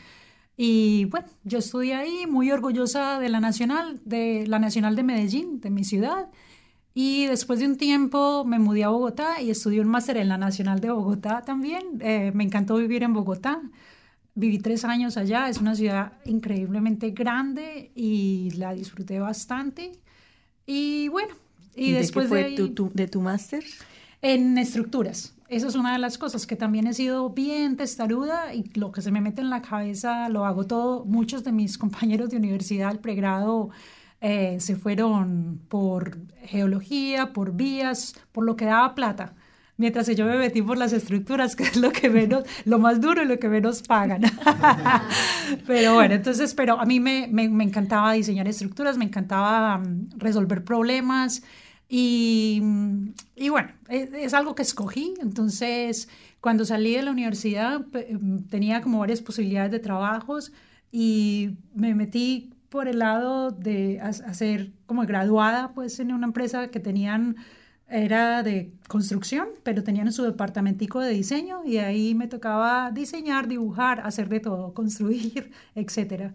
[0.56, 5.60] Y bueno, yo estudié ahí muy orgullosa de la Nacional, de la Nacional de Medellín,
[5.60, 6.28] de mi ciudad.
[7.00, 10.36] Y después de un tiempo me mudé a Bogotá y estudié un máster en la
[10.36, 12.00] Nacional de Bogotá también.
[12.00, 13.62] Eh, me encantó vivir en Bogotá.
[14.34, 15.48] Viví tres años allá.
[15.48, 19.92] Es una ciudad increíblemente grande y la disfruté bastante.
[20.66, 21.36] Y bueno,
[21.76, 23.62] y después de, qué fue tu, de tu máster?
[24.20, 25.36] En estructuras.
[25.48, 29.02] Eso es una de las cosas que también he sido bien testaruda y lo que
[29.02, 31.04] se me mete en la cabeza lo hago todo.
[31.04, 33.70] Muchos de mis compañeros de universidad, el pregrado,
[34.20, 39.34] eh, se fueron por geología, por vías, por lo que daba plata.
[39.76, 43.22] Mientras yo me metí por las estructuras, que es lo que menos, lo más duro
[43.22, 44.22] y lo que menos pagan.
[45.66, 50.18] pero bueno, entonces, pero a mí me, me, me encantaba diseñar estructuras, me encantaba mm,
[50.18, 51.42] resolver problemas
[51.88, 55.14] y, mm, y bueno, es, es, algo que escogí.
[55.20, 56.08] Entonces,
[56.40, 60.52] cuando salí de la universidad, mm, tenía como varias posibilidades de trabajos
[60.90, 66.80] y me metí por el lado de hacer como graduada pues en una empresa que
[66.80, 67.36] tenían
[67.90, 74.00] era de construcción, pero tenían su departamentico de diseño y ahí me tocaba diseñar, dibujar,
[74.00, 76.32] hacer de todo, construir, etc.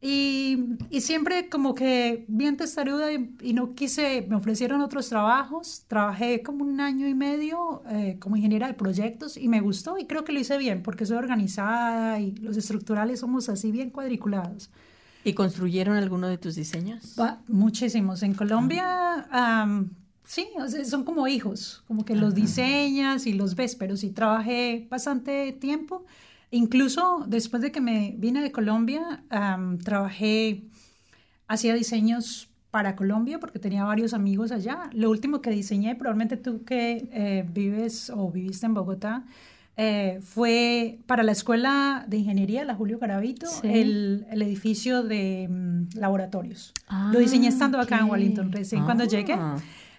[0.00, 5.86] Y, y siempre como que bien testaruda y, y, no quise, me ofrecieron otros trabajos,
[5.88, 10.06] trabajé como un año y medio eh, como ingeniera de proyectos y me gustó y
[10.06, 14.70] creo que lo hice bien porque soy organizada y los estructurales somos así bien cuadriculados.
[15.24, 17.14] ¿Y construyeron alguno de tus diseños?
[17.48, 18.22] muchísimos.
[18.22, 19.26] En Colombia,
[20.24, 20.48] sí,
[20.84, 26.04] son como hijos, como que los diseñas y los ves, pero sí trabajé bastante tiempo.
[26.50, 29.24] Incluso después de que me vine de Colombia,
[29.82, 30.64] trabajé,
[31.48, 34.90] hacía diseños para Colombia porque tenía varios amigos allá.
[34.92, 39.24] Lo último que diseñé, probablemente tú que eh, vives o viviste en Bogotá,
[39.76, 45.98] eh, fue para la Escuela de Ingeniería, la Julio Garavito, el, el, edificio de mm,
[45.98, 46.72] laboratorios.
[47.12, 49.34] Lo diseñé estando acá en Wellington, recién cuando llegué.
[49.34, 49.56] Ah.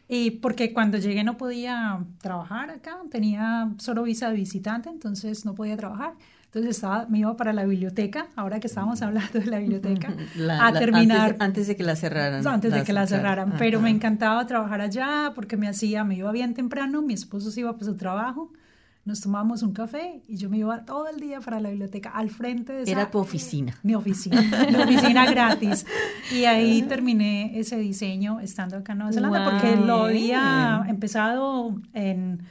[0.08, 5.56] Y porque cuando llegué no podía trabajar acá, tenía solo visa de visitante, entonces no
[5.56, 6.14] podía trabajar.
[6.46, 10.16] Entonces estaba, me iba para la biblioteca, ahora que estábamos hablando de la biblioteca,
[10.62, 11.36] a terminar.
[11.40, 12.48] Antes, de que la cerraran.
[12.48, 16.32] Antes de que la cerraran, pero me encantaba trabajar allá porque me hacía, me iba
[16.32, 18.54] bien temprano, mi esposo se iba para su trabajo
[19.06, 22.32] nos tomamos un café y yo me iba todo el día para la biblioteca al
[22.32, 23.78] frente de esa, Era tu oficina.
[23.84, 25.86] Mi oficina, mi oficina gratis.
[26.34, 32.42] Y ahí terminé ese diseño estando acá en Nueva Zelanda porque lo había empezado en,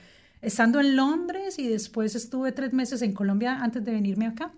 [0.42, 4.52] estando en Londres y después estuve tres meses en Colombia antes de venirme acá.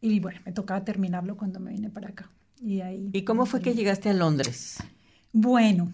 [0.00, 2.28] Y bueno, me tocaba terminarlo cuando me vine para acá.
[2.60, 4.78] Y, ahí, ¿Y cómo fue que llegaste a Londres?
[5.32, 5.92] Bueno,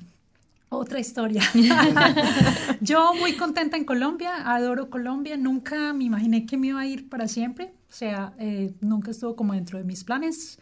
[0.77, 1.43] otra historia.
[2.81, 7.09] Yo muy contenta en Colombia, adoro Colombia, nunca me imaginé que me iba a ir
[7.09, 10.59] para siempre, o sea, eh, nunca estuvo como dentro de mis planes.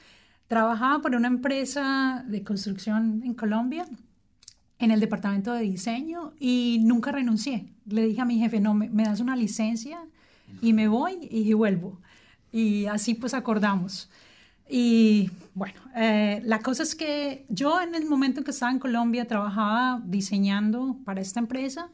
[0.47, 3.87] Trabajaba para una empresa de construcción en Colombia,
[4.79, 7.73] en el departamento de diseño, y nunca renuncié.
[7.87, 9.99] Le dije a mi jefe, no, me, me das una licencia
[10.61, 12.01] y me voy y vuelvo.
[12.53, 14.11] Y así pues acordamos.
[14.75, 18.79] Y bueno, eh, la cosa es que yo en el momento en que estaba en
[18.79, 21.91] Colombia trabajaba diseñando para esta empresa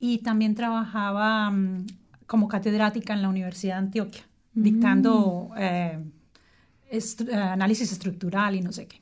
[0.00, 1.86] y también trabajaba mm,
[2.26, 4.22] como catedrática en la Universidad de Antioquia,
[4.54, 5.56] dictando mm.
[5.56, 6.04] eh,
[6.90, 9.00] eh, análisis estructural y no sé qué,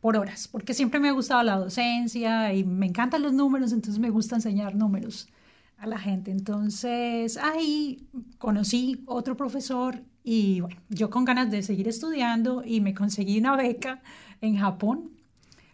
[0.00, 4.00] por horas, porque siempre me ha gustado la docencia y me encantan los números, entonces
[4.00, 5.28] me gusta enseñar números.
[5.76, 6.32] a la gente.
[6.32, 12.92] Entonces ahí conocí otro profesor y bueno, yo con ganas de seguir estudiando y me
[12.92, 14.02] conseguí una beca
[14.42, 15.12] en Japón,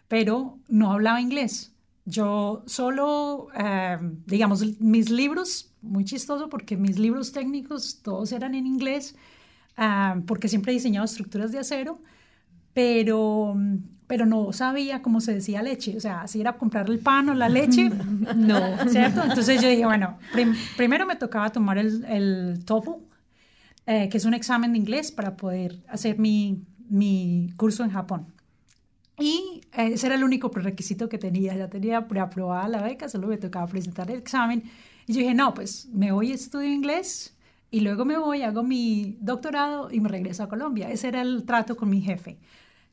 [0.07, 1.73] pero no hablaba inglés.
[2.05, 8.65] Yo solo, eh, digamos, mis libros, muy chistoso porque mis libros técnicos todos eran en
[8.65, 9.17] inglés,
[9.77, 11.99] eh, porque siempre he diseñado estructuras de acero,
[12.73, 13.57] pero,
[14.07, 17.33] pero no sabía cómo se decía leche, o sea, si era comprar el pan o
[17.33, 17.89] la leche,
[18.37, 19.21] no, ¿cierto?
[19.21, 20.17] Entonces yo dije, bueno,
[20.77, 23.14] primero me tocaba tomar el, el TOEFL,
[23.87, 28.27] eh, que es un examen de inglés para poder hacer mi, mi curso en Japón.
[29.17, 31.55] Y ese era el único prerequisito que tenía.
[31.55, 34.63] Ya tenía preaprobada la beca, solo me tocaba presentar el examen.
[35.07, 37.35] Y yo dije, no, pues me voy estudio inglés
[37.71, 40.89] y luego me voy, hago mi doctorado y me regreso a Colombia.
[40.91, 42.37] Ese era el trato con mi jefe.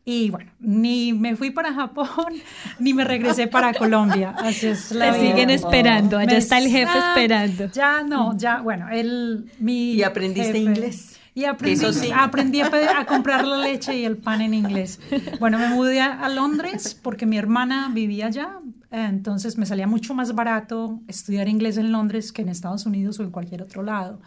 [0.05, 2.35] Y bueno, ni me fui para Japón,
[2.79, 4.35] ni me regresé para Colombia.
[4.39, 7.71] Así es la siguen esperando, allá está el jefe esperando.
[7.73, 11.21] Ya no, ya, bueno, él, mi ¿Y aprendiste inglés?
[11.35, 15.01] Y aprendí, aprendí a, comprar la leche y el pan en inglés.
[15.41, 18.59] Bueno, me mudé a Londres porque mi hermana vivía allá,
[18.93, 23.23] entonces me salía mucho más barato estudiar inglés en Londres que en Estados Unidos o
[23.23, 24.21] en cualquier otro lado,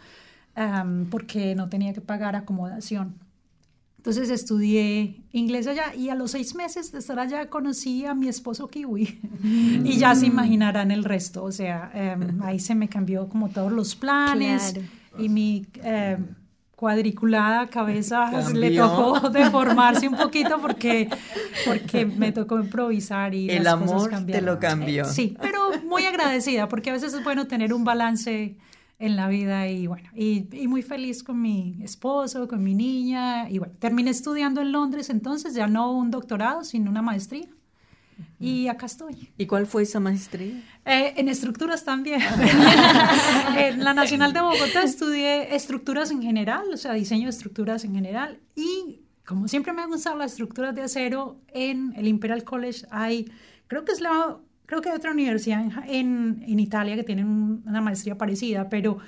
[1.10, 3.14] porque no tenía que pagar acomodación.
[4.06, 8.28] Entonces estudié inglés allá y a los seis meses de estar allá conocí a mi
[8.28, 9.18] esposo kiwi.
[9.84, 13.72] Y ya se imaginarán el resto, o sea, em, ahí se me cambió como todos
[13.72, 14.74] los planes
[15.18, 15.66] y mi...
[15.82, 16.24] Em,
[16.76, 21.08] cuadriculada cabeza le tocó deformarse un poquito porque,
[21.64, 25.06] porque me tocó improvisar y el amor te lo cambió.
[25.06, 28.56] Sí, pero muy agradecida porque a veces es bueno tener un balance
[28.98, 33.50] en la vida y bueno, y, y, muy feliz con mi esposo, con mi niña
[33.50, 37.46] y bueno, terminé estudiando en Londres entonces, ya no un doctorado, sino una maestría.
[38.38, 39.30] Y acá estoy.
[39.36, 40.62] ¿Y cuál fue esa maestría?
[40.84, 42.20] Eh, en estructuras también.
[43.56, 47.94] en la Nacional de Bogotá estudié estructuras en general, o sea, diseño de estructuras en
[47.94, 48.40] general.
[48.54, 53.30] Y como siempre me han gustado las estructuras de acero, en el Imperial College hay,
[53.66, 57.80] creo que es la, creo que hay otra universidad en, en Italia que tienen una
[57.80, 58.98] maestría parecida, pero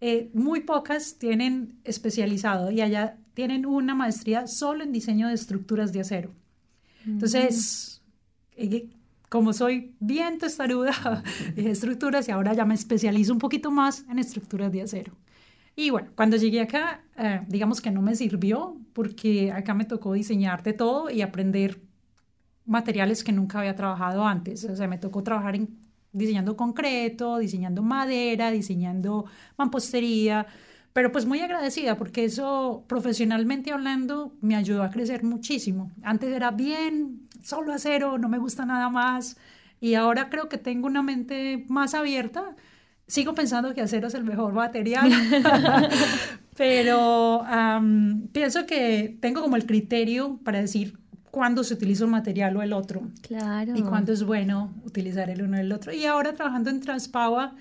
[0.00, 5.92] eh, muy pocas tienen especializado y allá tienen una maestría solo en diseño de estructuras
[5.92, 6.32] de acero.
[7.06, 8.02] Entonces
[9.28, 11.22] como soy bien testaruda
[11.54, 15.12] de estructuras y ahora ya me especializo un poquito más en estructuras de acero.
[15.74, 20.14] Y bueno, cuando llegué acá, eh, digamos que no me sirvió porque acá me tocó
[20.14, 21.80] diseñar de todo y aprender
[22.66, 24.64] materiales que nunca había trabajado antes.
[24.64, 25.78] O sea, me tocó trabajar en,
[26.12, 30.46] diseñando concreto, diseñando madera, diseñando mampostería,
[30.92, 35.92] pero pues muy agradecida porque eso profesionalmente hablando me ayudó a crecer muchísimo.
[36.02, 39.36] Antes era bien solo acero, no me gusta nada más
[39.78, 42.56] y ahora creo que tengo una mente más abierta.
[43.06, 45.10] Sigo pensando que acero es el mejor material,
[46.56, 47.44] pero
[48.32, 50.98] pienso que tengo como el criterio para decir
[51.36, 53.10] cuándo se utiliza un material o el otro.
[53.20, 53.76] Claro.
[53.76, 55.92] Y cuándo es bueno utilizar el uno o el otro.
[55.92, 57.54] Y ahora trabajando en Transpaua,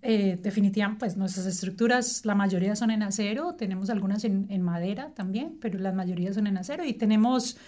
[0.00, 5.10] eh, definitivamente, pues nuestras estructuras, la mayoría son en acero, tenemos algunas en, en madera
[5.14, 7.58] también, pero la mayoría son en acero y tenemos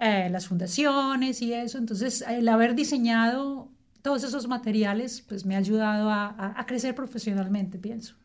[0.00, 1.78] eh, las fundaciones y eso.
[1.78, 3.68] Entonces, el haber diseñado
[4.02, 8.16] todos esos materiales, pues me ha ayudado a, a, crecer profesionalmente, pienso.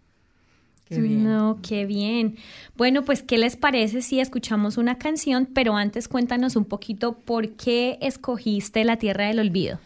[0.88, 1.24] Qué bien.
[1.24, 2.38] No, qué bien.
[2.78, 5.48] Bueno, pues, ¿qué les parece si escuchamos una canción?
[5.52, 9.80] Pero antes cuéntanos un poquito por qué escogiste La Tierra del Olvido.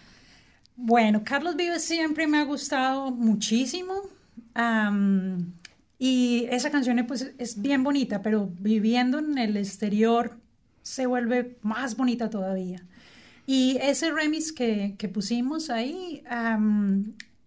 [0.75, 3.93] Bueno, Carlos Vives siempre me ha gustado muchísimo.
[5.97, 10.37] y esa canción pues, es bien bonita, pero viviendo en el exterior
[10.81, 12.85] se vuelve más bonita todavía.
[13.45, 16.23] Y ese remix que, que pusimos ahí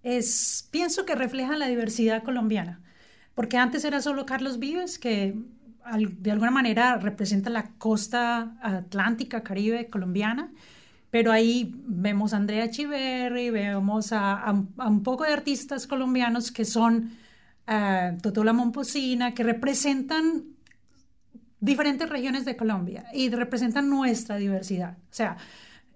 [0.03, 2.82] es, pienso que refleja la diversidad colombiana,
[3.35, 5.35] porque antes era solo Carlos Vives, que
[5.97, 10.53] de alguna manera representa la costa atlántica, caribe colombiana,
[11.11, 17.11] pero ahí vemos a Andrea Chiverri, vemos a, un poco de artistas colombianos que son
[17.69, 20.45] uh, Totola Momposina, que representan
[21.61, 24.97] diferentes regiones de Colombia y representan nuestra diversidad.
[24.99, 25.37] O sea,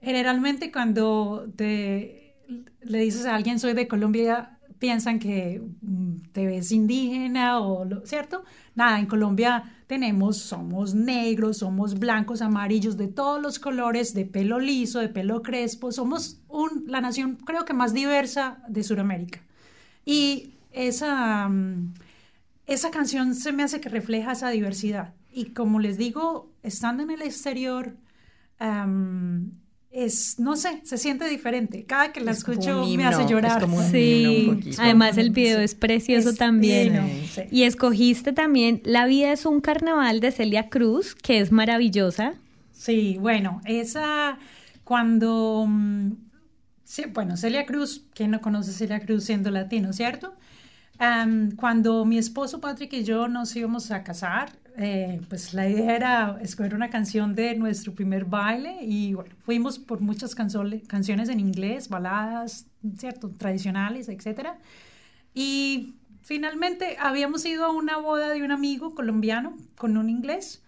[0.02, 2.36] generalmente cuando te,
[2.82, 8.04] le dices a alguien soy de Colombia, piensan que mm, te ves indígena o, lo,
[8.06, 8.44] ¿cierto?
[8.74, 14.58] Nada, en Colombia tenemos, somos negros, somos blancos, amarillos, de todos los colores, de pelo
[14.58, 19.40] liso, de pelo crespo, somos un, la nación creo que más diversa de Sudamérica.
[20.04, 21.94] Y esa, mm,
[22.66, 25.14] esa canción se me hace que refleja esa diversidad.
[25.32, 27.96] Y como les digo, estando en el exterior,
[29.96, 31.84] es, no sé, se siente diferente.
[31.84, 33.66] Cada que la escucho me hace llorar.
[33.90, 37.24] sí, además el video es precioso también.
[37.50, 42.34] Y escogiste también La vida es un carnaval de Celia Cruz, que es maravillosa.
[42.72, 44.38] Sí, bueno, esa
[44.84, 46.12] cuando, mm,
[47.14, 50.34] bueno, Celia Cruz, ¿quién no conoce a Celia Cruz siendo latino, cierto?
[51.56, 56.38] Cuando mi esposo Patrick y yo nos íbamos a casar, eh, pues la idea era
[56.42, 61.88] escoger una canción de nuestro primer baile y bueno, fuimos por muchas canciones en inglés,
[61.88, 62.66] baladas,
[62.96, 63.30] ¿cierto?
[63.30, 64.50] Tradicionales, etc.
[65.34, 70.62] Y finalmente habíamos ido a una boda de un amigo colombiano con un inglés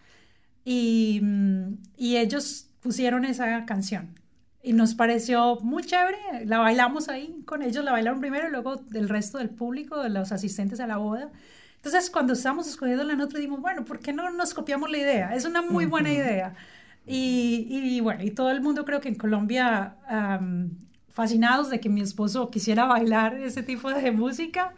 [0.64, 4.18] y, mm, y ellos pusieron esa canción
[4.62, 6.44] y nos pareció muy chévere.
[6.44, 10.10] La bailamos ahí con ellos, la bailaron primero y luego del resto del público, de
[10.10, 11.30] los asistentes a la boda.
[11.76, 15.34] Entonces, cuando estábamos escogiendo la nota, dijimos, bueno, ¿por qué no nos copiamos la idea?
[15.34, 16.54] Es una muy buena idea.
[17.06, 19.96] Y, y, bueno, y todo el mundo creo que en Colombia
[21.08, 24.74] fascinados de que mi esposo quisiera bailar ese tipo de música.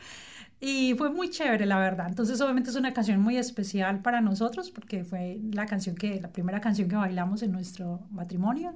[0.60, 2.06] Y fue muy chévere, la verdad.
[2.08, 6.28] Entonces, obviamente es una canción muy especial para nosotros porque fue la canción que, la
[6.28, 8.74] primera canción que bailamos en nuestro matrimonio.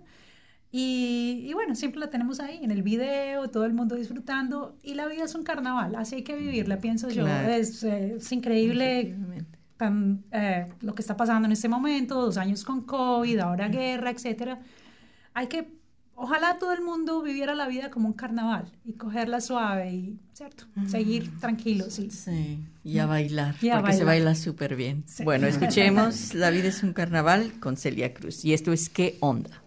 [0.77, 4.77] Y, bueno, siempre la tenemos ahí en el video, todo el mundo disfrutando.
[4.83, 7.29] Y la vida es un carnaval, así hay que vivirla, pienso yo.
[7.29, 9.15] Es, es, increíble
[9.77, 14.11] tan, eh, lo que está pasando en este momento, dos años con COVID, ahora guerra,
[14.11, 14.63] etcétera.
[15.33, 15.79] Hay que,
[16.17, 20.65] ojalá todo el mundo viviera la vida como un carnaval y cogerla suave y, ¿cierto?
[20.89, 21.93] Seguir tranquilos.
[21.93, 22.11] Sí.
[22.11, 22.67] sí.
[22.83, 25.05] Y a bailar, porque se baila súper bien.
[25.23, 28.45] Bueno, escuchemos La vida es un carnaval con Celia Cruz.
[28.45, 29.64] Y esto es ¿Qué onda?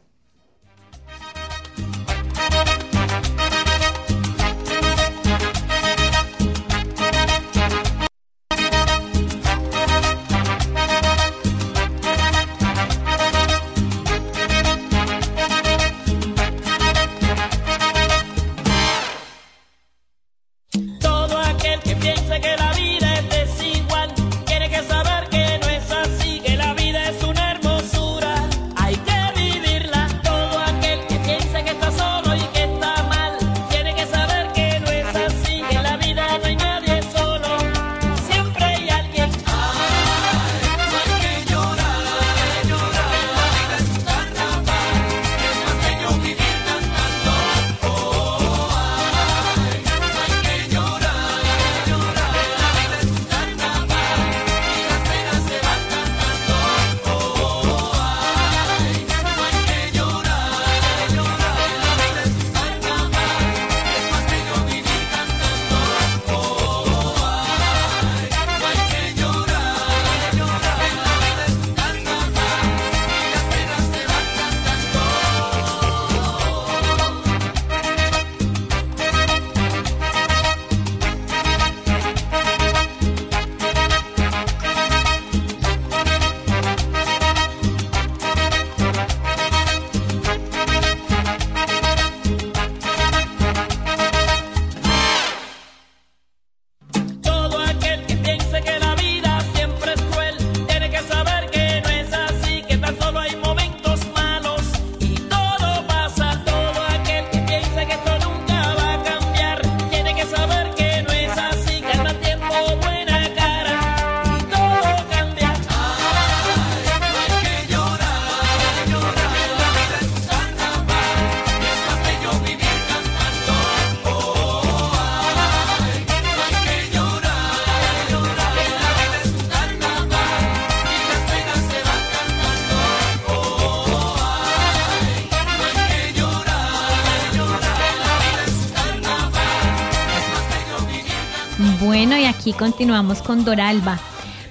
[142.57, 143.99] Continuamos con Doralba.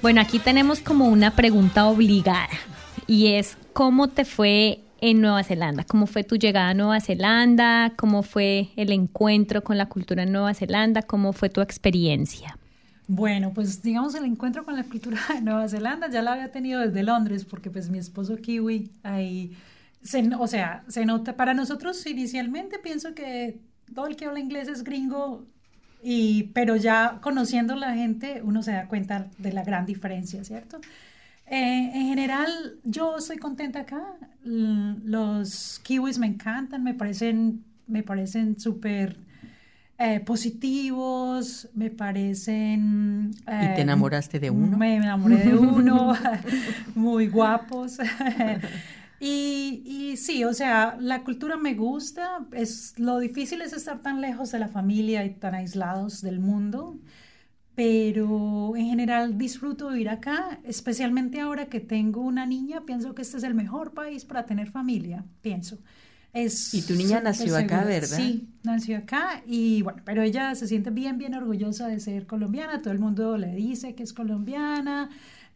[0.01, 2.49] Bueno, aquí tenemos como una pregunta obligada
[3.09, 5.85] y es ¿cómo te fue en Nueva Zelanda?
[5.85, 7.95] ¿Cómo fue tu llegada a Nueva Zelanda?
[7.97, 11.03] ¿Cómo fue el encuentro con la cultura en Nueva Zelanda?
[11.03, 12.57] ¿Cómo fue tu experiencia?
[13.09, 16.81] Bueno, pues digamos el encuentro con la cultura de Nueva Zelanda ya la había tenido
[16.81, 19.57] desde Londres porque pues mi esposo kiwi ahí,
[20.39, 23.59] o sea, se nota, para nosotros inicialmente pienso que
[23.93, 25.45] todo el que habla inglés es gringo
[26.09, 30.81] y, pero ya conociendo la gente uno se da cuenta de la gran diferencia, ¿cierto?
[31.47, 32.49] Eh, en general,
[32.85, 34.05] yo estoy contenta acá.
[34.45, 39.17] Los kiwis me encantan, me parecen, me parecen súper
[39.99, 43.33] eh, positivos, me parecen...
[43.41, 44.77] ¿Y te eh, enamoraste de uno?
[44.77, 46.15] Me enamoré de uno,
[46.95, 47.99] muy guapos.
[49.19, 54.21] y, y sí, o sea, la cultura me gusta, es, lo difícil es estar tan
[54.21, 56.99] lejos de la familia y tan aislados del mundo,
[57.75, 63.39] pero en general disfruto vivir acá, especialmente ahora que tengo una niña, pienso que este
[63.39, 65.79] es el mejor país para tener familia, pienso.
[66.33, 68.19] Es y tu niña nació acá, ¿verdad?
[68.19, 72.83] Sí, nació acá y bueno, pero ella se siente bien, bien orgullosa de ser colombiana,
[72.83, 75.09] todo el mundo le dice que es colombiana,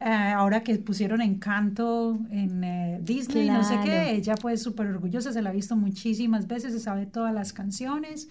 [0.02, 5.30] eh, ahora que pusieron Encanto en eh, Disney, no sé qué, ella pues súper orgullosa,
[5.30, 8.30] se la ha visto muchísimas veces, se sabe todas las canciones.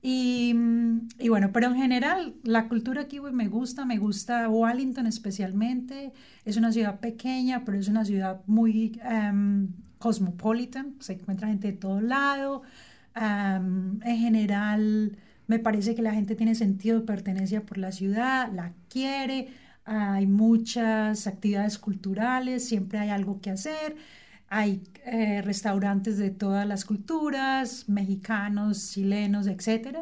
[0.00, 0.54] Y,
[1.18, 6.12] y, bueno, pero en general la cultura aquí me gusta, me gusta Wellington especialmente.
[6.46, 11.78] Es una ciudad pequeña, pero es una ciudad muy um, cosmopolitan, se encuentra gente de
[11.78, 12.62] todo lado.
[13.14, 18.50] Um, en general me parece que la gente tiene sentido de pertenencia por la ciudad,
[18.52, 19.48] la quiere
[19.84, 23.96] hay muchas actividades culturales, siempre hay algo que hacer,
[24.48, 29.96] hay eh, restaurantes de todas las culturas, mexicanos, chilenos, etc.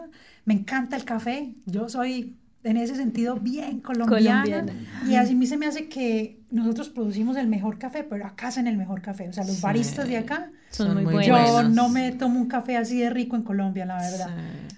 [0.45, 4.67] Me encanta el café, yo soy en ese sentido bien colombiana,
[5.09, 8.49] y así a mí se me hace que nosotros producimos el mejor café, pero acá
[8.49, 11.27] hacen el mejor café, o sea, los baristas de acá son, muy buenos.
[11.27, 14.29] Yo no me tomo un café así de rico en Colombia, la verdad.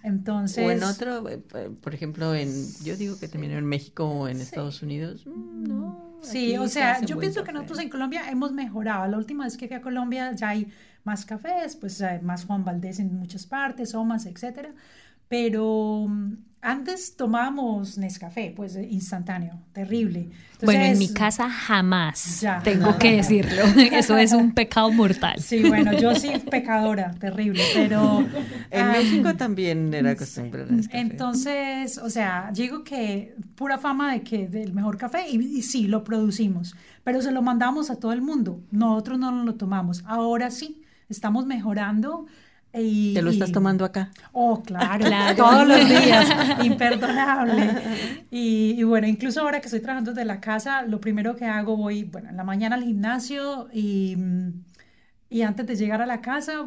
[0.02, 1.38] Entonces, o en otro, eh,
[1.80, 6.12] por ejemplo, en yo digo que también en México o en Estados Unidos, mm, no.
[6.22, 9.08] Sí, o sea, yo pienso que nosotros en Colombia hemos mejorado.
[9.08, 10.72] La última vez que fui a Colombia ya hay
[11.04, 14.72] más cafés, pues hay más Juan Valdés en muchas partes, Omas, etcétera.
[15.32, 20.28] Pero mm, antes tomábamos Nescafé, pues instantáneo, terrible.
[20.62, 23.62] bueno, en mi casa jamás, tengo que decirlo.
[23.92, 25.40] Eso es un pecado mortal.
[25.40, 28.28] Sí, bueno, yo sí pecadora, terrible, pero...
[28.70, 30.98] En México también era costumbre Nescafé.
[30.98, 35.88] Entonces, o sea, digo que pura fama de que del mejor café, y, y sí,
[35.88, 38.62] lo producimos, pero se lo mandamos a todo el mundo.
[38.70, 40.04] Nosotros no lo tomamos.
[40.06, 42.26] Ahora sí, estamos mejorando
[42.72, 44.10] ¿Te lo estás tomando acá?
[44.32, 45.04] Oh, claro,
[45.36, 47.74] todos los días, imperdonable.
[48.30, 52.04] Y, bueno, incluso ahora que estoy trabajando desde la casa, lo primero que hago, voy,
[52.04, 54.16] bueno, en la mañana al gimnasio y,
[55.28, 56.66] y antes de llegar a la casa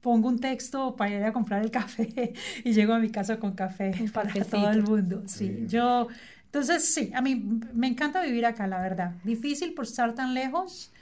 [0.00, 2.32] pongo un texto para ir a comprar el café
[2.64, 5.22] y llego a mi casa con café para todo el mundo.
[5.26, 6.08] Sí, yo,
[6.44, 9.12] entonces sí, a mí me encanta vivir acá, la verdad.
[9.24, 10.92] Difícil por estar tan lejos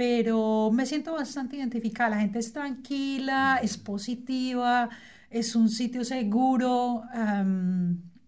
[0.00, 2.08] pero me siento bastante identificada.
[2.08, 4.88] La gente es tranquila, es positiva,
[5.28, 7.02] es un sitio seguro.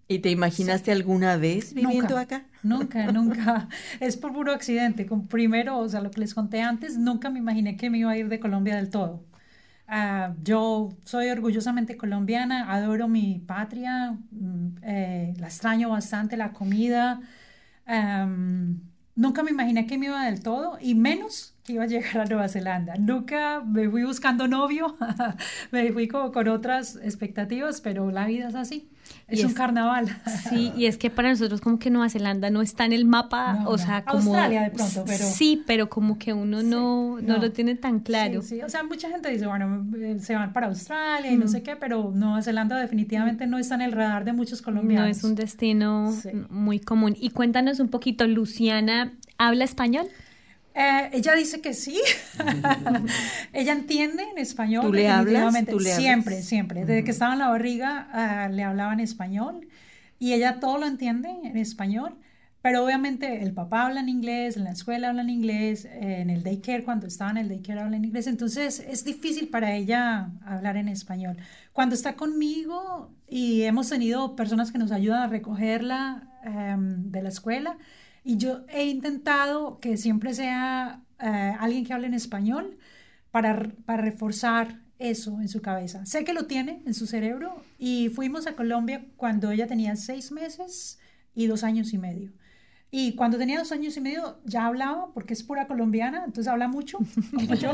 [0.07, 2.45] ¿Y te imaginaste alguna vez viviendo acá?
[2.63, 3.71] Nunca, nunca.
[4.01, 5.07] Es por puro accidente.
[5.07, 8.11] Con, primero, o sea, lo que les conté antes, nunca me imaginé que me iba
[8.11, 9.25] a ir de Colombia del todo.
[9.89, 17.23] Ah, yo soy orgullosamente colombiana, adoro mi patria, mm, eh, la extraño bastante, la comida.
[19.15, 22.25] Nunca me imaginé que me iba del todo, y menos que iba a llegar a
[22.25, 22.95] Nueva Zelanda.
[22.97, 24.97] Nunca me fui buscando novio,
[25.71, 28.92] me fui como con otras expectativas, pero la vida es así.
[29.29, 30.09] Es, un carnaval.
[30.51, 33.65] Sí, y es que para nosotros como que Nueva Zelanda no está en el mapa,
[33.67, 34.35] o sea, como...
[34.35, 35.25] Australia de pronto, pero...
[35.25, 38.43] Sí, pero como que uno no, no, lo tiene tan claro.
[38.43, 41.49] Sí, sí, o sea, mucha gente dice, bueno, eh, se van para Australia y no
[41.49, 45.07] sé qué, pero Nueva Zelanda definitivamente no está en el radar de muchos colombianos.
[45.07, 46.15] No es un destino
[46.51, 47.17] muy común.
[47.19, 50.07] Y cuéntanos un poquito, Luciana, ¿habla español?
[50.75, 52.01] Eh, ella dice que sí.
[53.53, 54.87] ella entiende en español.
[54.87, 55.55] ¿Tú le hablas?
[55.81, 56.85] siempre, siempre.
[56.85, 59.69] Desde que estaba en la barriga ah, le hablaba en español
[60.19, 62.17] y ella todo lo entiende en español.
[62.63, 66.45] Pero obviamente el papá habla en inglés, en la escuela habla en inglés, en el
[66.45, 68.29] daycare, cuando estaba en el daycare habla en inglés.
[68.29, 71.37] Entonces es difícil para ella hablar en español.
[71.73, 77.31] Cuando está conmigo y hemos tenido personas que nos ayudan a recogerla em, de la
[77.31, 77.77] escuela,
[78.25, 82.79] y yo he intentado que siempre sea eh, alguien que hable en español
[83.31, 86.07] para, para reforzar eso en su cabeza.
[86.07, 90.31] Sé que lo tiene en su cerebro y fuimos a Colombia cuando ella tenía seis
[90.31, 90.99] meses
[91.35, 92.33] y dos años y medio.
[92.95, 96.69] Y cuando tenía dos años y medio ya hablaba, porque es pura colombiana, entonces habla
[96.69, 96.99] mucho,
[97.35, 97.73] como yo.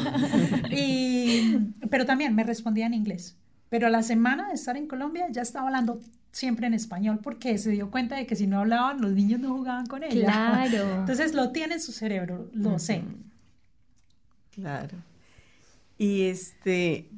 [1.91, 3.37] Pero también me respondía en inglés.
[3.69, 6.01] Pero a la semana de estar en Colombia ya estaba hablando
[6.33, 9.55] siempre en español porque se dio cuenta de que si no hablaban los niños no
[9.55, 10.25] jugaban con ella.
[10.25, 10.95] Claro.
[11.01, 13.03] Entonces lo tiene en su cerebro, lo sé.
[14.55, 14.97] Claro.
[15.97, 17.09] Y este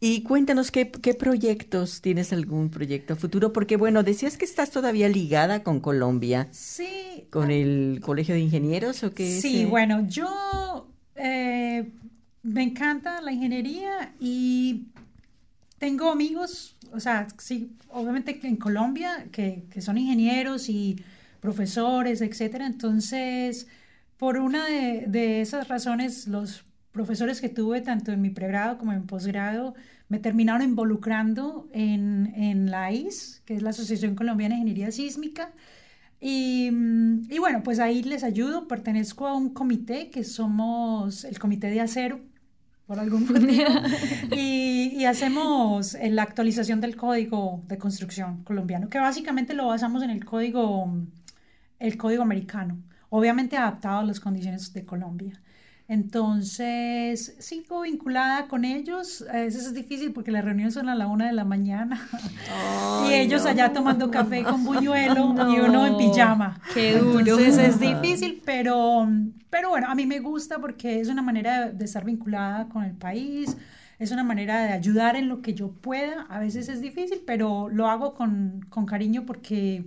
[0.00, 5.08] y cuéntanos ¿qué, qué, proyectos tienes algún proyecto futuro porque bueno decías que estás todavía
[5.08, 6.48] ligada con Colombia.
[6.50, 7.26] Sí.
[7.30, 9.40] Con el Colegio de Ingenieros o qué.
[9.40, 11.90] Sí, bueno yo eh,
[12.42, 14.88] me encanta la ingeniería y
[15.78, 21.02] tengo amigos, o sea, sí, obviamente en Colombia, que, que son ingenieros y
[21.40, 22.66] profesores, etcétera.
[22.66, 23.68] Entonces,
[24.16, 28.92] por una de, de, esas razones los profesores que tuve tanto en mi pregrado como
[28.92, 29.74] en posgrado
[30.08, 35.52] me terminaron involucrando en, en la AIS, que es la Asociación Colombiana de Ingeniería Sísmica.
[36.20, 36.70] Y,
[37.28, 38.68] y, bueno, pues ahí les ayudo.
[38.68, 42.20] Pertenezco a un comité que somos el Comité de Acero,
[42.86, 43.70] por algún motivo.
[44.32, 50.10] y, y, hacemos la actualización del código de construcción colombiano, que básicamente lo basamos en
[50.10, 50.92] el código,
[51.78, 55.40] el código americano, obviamente adaptado a las condiciones de Colombia.
[55.86, 59.22] Entonces, sigo vinculada con ellos.
[59.28, 62.08] A veces es difícil porque las reuniones son a la una de la mañana.
[63.08, 66.58] y ellos allá tomando café con buñuelo y uno en pijama.
[66.72, 67.18] Qué duro.
[67.18, 69.06] Entonces es difícil, pero,
[69.50, 72.94] pero bueno, a mí me gusta porque es una manera de estar vinculada con el
[72.94, 73.54] país.
[73.98, 76.22] Es una manera de ayudar en lo que yo pueda.
[76.30, 79.84] A veces es difícil, pero lo hago con, con cariño porque,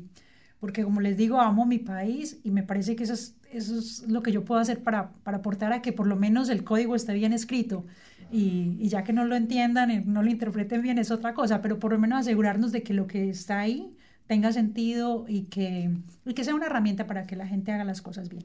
[0.60, 4.08] porque, como les digo, amo mi país y me parece que eso es eso es
[4.08, 6.96] lo que yo puedo hacer para, para, aportar a que por lo menos el código
[6.96, 7.86] esté bien escrito.
[8.30, 11.80] Y, y, ya que no lo entiendan, no lo interpreten bien, es otra cosa, pero
[11.80, 13.96] por lo menos asegurarnos de que lo que está ahí
[14.28, 15.92] tenga sentido y que,
[16.26, 18.44] y que sea una herramienta para que la gente haga las cosas bien.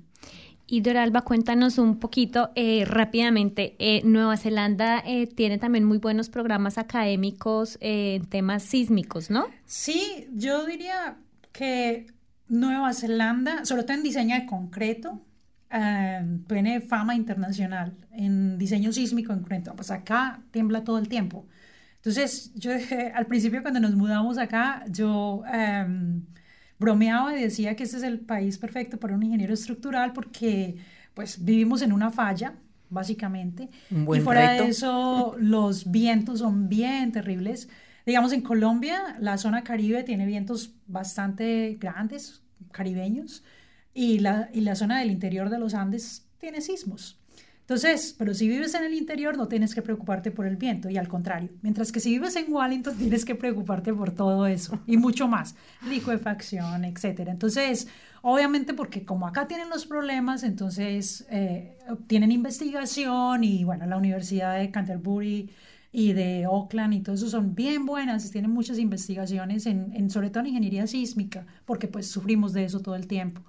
[0.69, 3.75] Y Doralba, cuéntanos un poquito eh, rápidamente.
[3.81, 9.47] Eh, Nueva Zelanda eh, tiene también muy buenos programas académicos en temas sísmicos, ¿no?
[9.67, 11.19] Sí, yo diría
[11.53, 12.07] que
[12.49, 15.23] Nueva Zelanda, sobre todo en diseño de concreto,
[16.49, 19.75] tiene fama internacional en diseño sísmico en concreto.
[19.75, 21.47] Pues acá tiembla todo el tiempo.
[21.97, 22.73] Entonces, yo
[23.15, 25.43] al principio cuando nos mudamos acá, yo
[26.79, 30.77] bromeaba y decía que este es el país perfecto para un ingeniero estructural porque
[31.15, 32.55] pues vivimos en una falla,
[32.91, 33.71] básicamente.
[33.91, 37.69] y fuera de eso, los vientos son bien terribles.
[38.07, 42.43] Digamos, en Colombia, la zona caribe tiene vientos bastante grandes,
[42.73, 43.45] caribeños,
[43.95, 47.19] y la, y la zona del interior de los Andes tiene sismos.
[47.63, 50.99] Entonces, pero si vives en el interior no tienes que preocuparte por el viento y
[50.99, 54.97] al contrario, mientras que si vives en Wellington tienes que preocuparte por todo eso y
[54.97, 55.55] mucho más,
[55.89, 57.31] liquefacción, etcétera.
[57.31, 57.87] Entonces,
[58.21, 61.79] obviamente porque como acá tienen los problemas, entonces eh,
[62.09, 65.49] tienen investigación y bueno, la Universidad de Canterbury
[65.93, 70.31] y de Oakland y todo eso son bien buenas, tienen muchas investigaciones en, en, sobre
[70.31, 73.43] todo en ingeniería sísmica, porque pues sufrimos de eso todo el tiempo.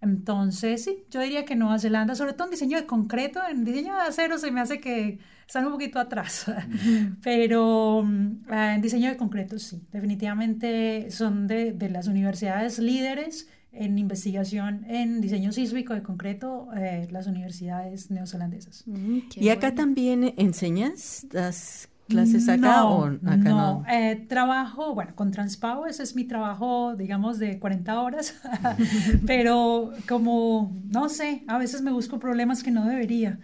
[0.00, 3.94] Entonces, sí, yo diría que Nueva Zelanda, sobre todo en diseño de concreto, en diseño
[3.94, 6.46] de acero se me hace que están un poquito atrás,
[7.22, 13.98] pero mm, en diseño de concreto sí, definitivamente son de, de las universidades líderes en
[13.98, 18.84] investigación en diseño sísmico de concreto eh, las universidades neozelandesas.
[18.86, 23.82] Mm, ¿Y acá también enseñas las clases acá o acá no?
[23.82, 23.84] no?
[23.88, 28.34] Eh, trabajo, bueno, con Transpower, ese es mi trabajo, digamos, de 40 horas,
[29.26, 33.40] pero como, no sé, a veces me busco problemas que no debería.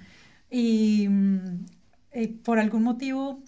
[0.51, 1.39] Y, mm,
[2.13, 3.43] eh, por algún motivo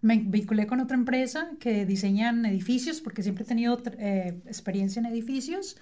[0.00, 3.82] me vinculé con otra empresa que diseñan edificios, porque siempre he tenido
[4.46, 5.76] experiencia en edificios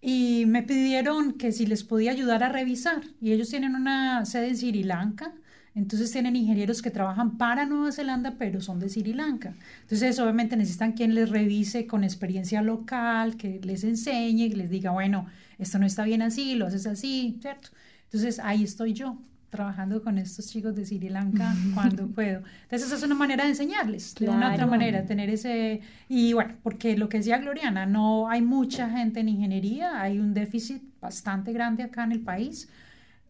[0.00, 3.02] y me pidieron que si les podía ayudar a revisar.
[3.20, 5.34] Y ellos tienen una sede en Sri Lanka,
[5.74, 9.54] entonces tienen ingenieros que trabajan para Nueva Zelanda, pero son de Sri Lanka.
[9.82, 14.90] Entonces obviamente necesitan quien les revise con experiencia local, que les enseñe, que les diga,
[14.90, 15.26] bueno,
[15.58, 17.70] esto no está bien así, lo haces así, ¿cierto?
[18.04, 19.18] Entonces ahí estoy yo
[19.50, 22.42] trabajando con estos chicos de Sri Lanka cuando puedo.
[22.62, 25.80] Entonces, esa es una manera de enseñarles, de una otra manera, tener ese...
[26.08, 30.34] Y bueno, porque lo que decía Gloriana, no hay mucha gente en ingeniería, hay un
[30.34, 32.68] déficit bastante grande acá en el país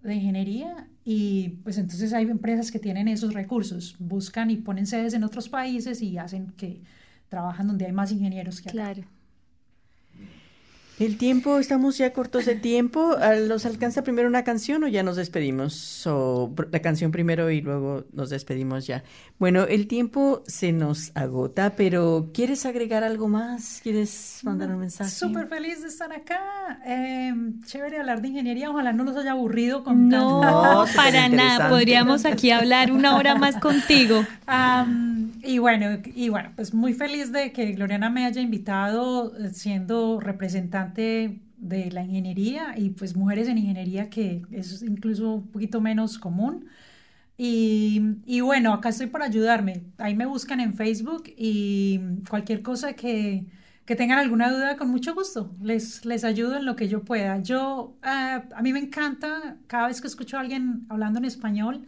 [0.03, 5.15] de ingeniería y pues entonces hay empresas que tienen esos recursos, buscan y ponen sedes
[5.15, 6.83] en otros países y hacen que
[7.29, 8.73] trabajan donde hay más ingenieros que acá.
[8.73, 9.18] Claro.
[10.99, 13.17] El tiempo, estamos ya cortos de tiempo.
[13.47, 16.05] ¿Nos alcanza primero una canción o ya nos despedimos?
[16.09, 19.05] O la canción primero y luego nos despedimos ya.
[19.39, 23.79] Bueno, el tiempo se nos agota, pero ¿quieres agregar algo más?
[23.81, 25.11] ¿Quieres mandar un mensaje?
[25.11, 26.81] Súper feliz de estar acá.
[26.85, 27.33] Eh,
[27.65, 28.69] chévere hablar de ingeniería.
[28.69, 30.93] Ojalá no los haya aburrido con No, tanto.
[30.97, 31.69] para nada.
[31.69, 34.25] Podríamos aquí hablar una hora más contigo.
[34.49, 40.21] Um, y bueno, y bueno, pues muy feliz de que Gloriana me haya invitado siendo
[40.21, 46.19] representante de la ingeniería y pues mujeres en ingeniería que es incluso un poquito menos
[46.19, 46.67] común.
[47.37, 49.85] Y, y, bueno, acá estoy para ayudarme.
[49.99, 53.47] Ahí me buscan en Facebook y cualquier cosa que,
[53.87, 55.55] que tengan alguna duda, con mucho gusto.
[55.63, 57.39] Les, les ayudo en lo que yo pueda.
[57.41, 61.87] Yo, uh, a mí me encanta, cada vez que escucho a alguien hablando en español,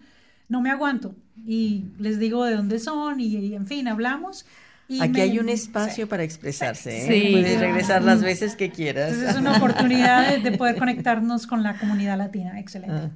[0.48, 1.14] no me aguanto
[1.46, 4.46] y les digo de dónde son y en fin, hablamos.
[4.90, 7.06] Y Aquí me, hay un espacio sí, para expresarse.
[7.06, 7.12] Sí.
[7.12, 7.28] ¿eh?
[7.30, 9.12] Puedes regresar las veces que quieras.
[9.12, 12.58] Entonces es una oportunidad de, de, poder conectarnos con la comunidad latina.
[12.58, 13.10] Excelente.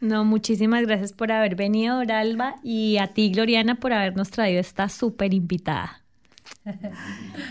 [0.00, 4.88] No, muchísimas gracias por haber venido, Doralba, y a ti, Gloriana, por habernos traído esta
[4.88, 6.02] súper invitada.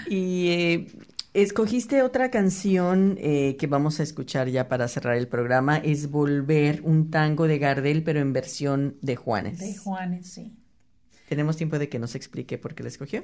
[0.09, 0.87] y eh,
[1.33, 6.81] escogiste otra canción eh, que vamos a escuchar ya para cerrar el programa, es Volver,
[6.83, 9.59] un tango de Gardel, pero en versión de Juanes.
[9.59, 10.53] De Juanes, sí.
[11.29, 13.23] ¿Tenemos tiempo de que nos explique por qué la escogió?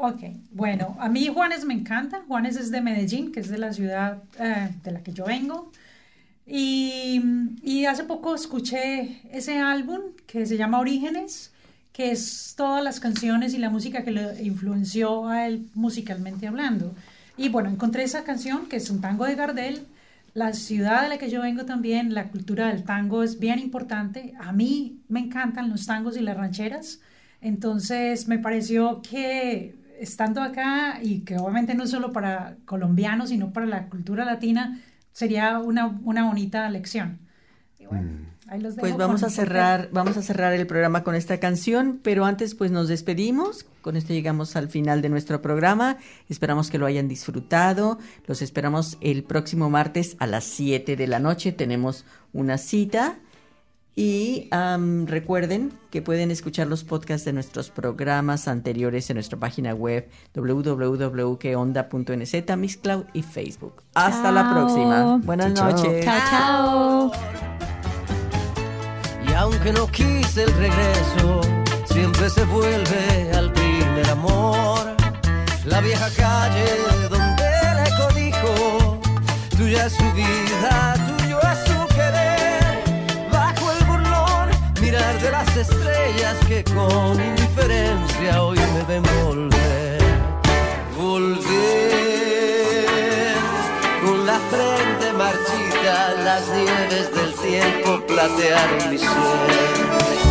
[0.00, 0.20] Ok,
[0.52, 2.22] bueno, a mí Juanes me encanta.
[2.28, 5.72] Juanes es de Medellín, que es de la ciudad eh, de la que yo vengo.
[6.46, 7.20] Y,
[7.64, 11.50] y, hace poco escuché ese álbum que se llama Orígenes,
[11.92, 16.94] que es todas las canciones y la música que le influenció a él musicalmente hablando.
[17.36, 19.84] Y bueno, encontré esa canción que es un tango de Gardel.
[20.32, 24.32] La ciudad de la que yo vengo también, la cultura del tango es bien importante.
[24.38, 27.00] A mí me encantan los tangos y las rancheras.
[27.40, 33.66] Entonces me pareció que estando acá y que obviamente no solo para colombianos, sino para
[33.66, 34.80] la cultura latina,
[35.12, 37.18] sería una, una bonita lección.
[37.90, 38.26] Mm.
[38.48, 42.26] ahí los pues vamos a cerrar, vamos a cerrar el programa con esta canción, pero
[42.26, 43.64] antes pues nos despedimos.
[43.80, 45.96] Con esto llegamos al final de nuestro programa.
[46.28, 47.98] Esperamos que lo hayan disfrutado.
[48.26, 51.52] Los esperamos el próximo martes a las 7 de la noche.
[51.52, 53.18] Tenemos una cita
[53.98, 54.48] y
[55.06, 62.56] recuerden que pueden escuchar los podcasts de nuestros programas anteriores en nuestra página web www.queonda.nz,
[62.56, 63.82] Mixcloud y Facebook.
[63.94, 65.20] Hasta la próxima.
[65.24, 66.04] Buenas noches.
[66.04, 67.10] Chao, chao.
[69.28, 71.40] Y aunque no quise el regreso,
[71.86, 74.94] siempre se vuelve al primer amor.
[75.64, 76.66] La vieja calle
[77.10, 79.00] donde le codijo,
[79.56, 81.78] tuya es su vida, tuyo es su
[84.90, 89.98] de las estrellas que con indiferencia hoy me ven volver.
[90.96, 91.46] Volver
[94.02, 100.27] con la frente marchita, las nieves del tiempo platearon mi ser.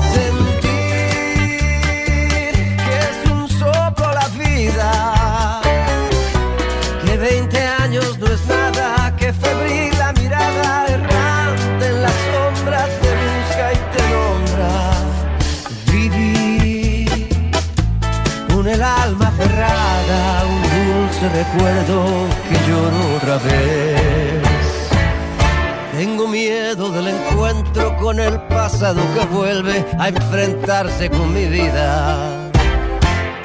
[19.48, 24.44] Alma cerrada, un dulce recuerdo que lloro otra vez.
[25.98, 32.52] Tengo miedo del encuentro con el pasado que vuelve a enfrentarse con mi vida.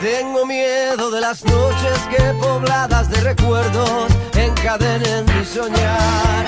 [0.01, 6.45] Tengo miedo de las noches que pobladas de recuerdos encadenen mi soñar.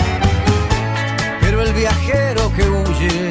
[1.41, 3.31] Pero el viajero que huye,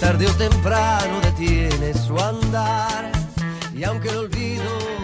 [0.00, 3.12] tarde o temprano detiene su andar.
[3.74, 5.03] Y aunque el olvido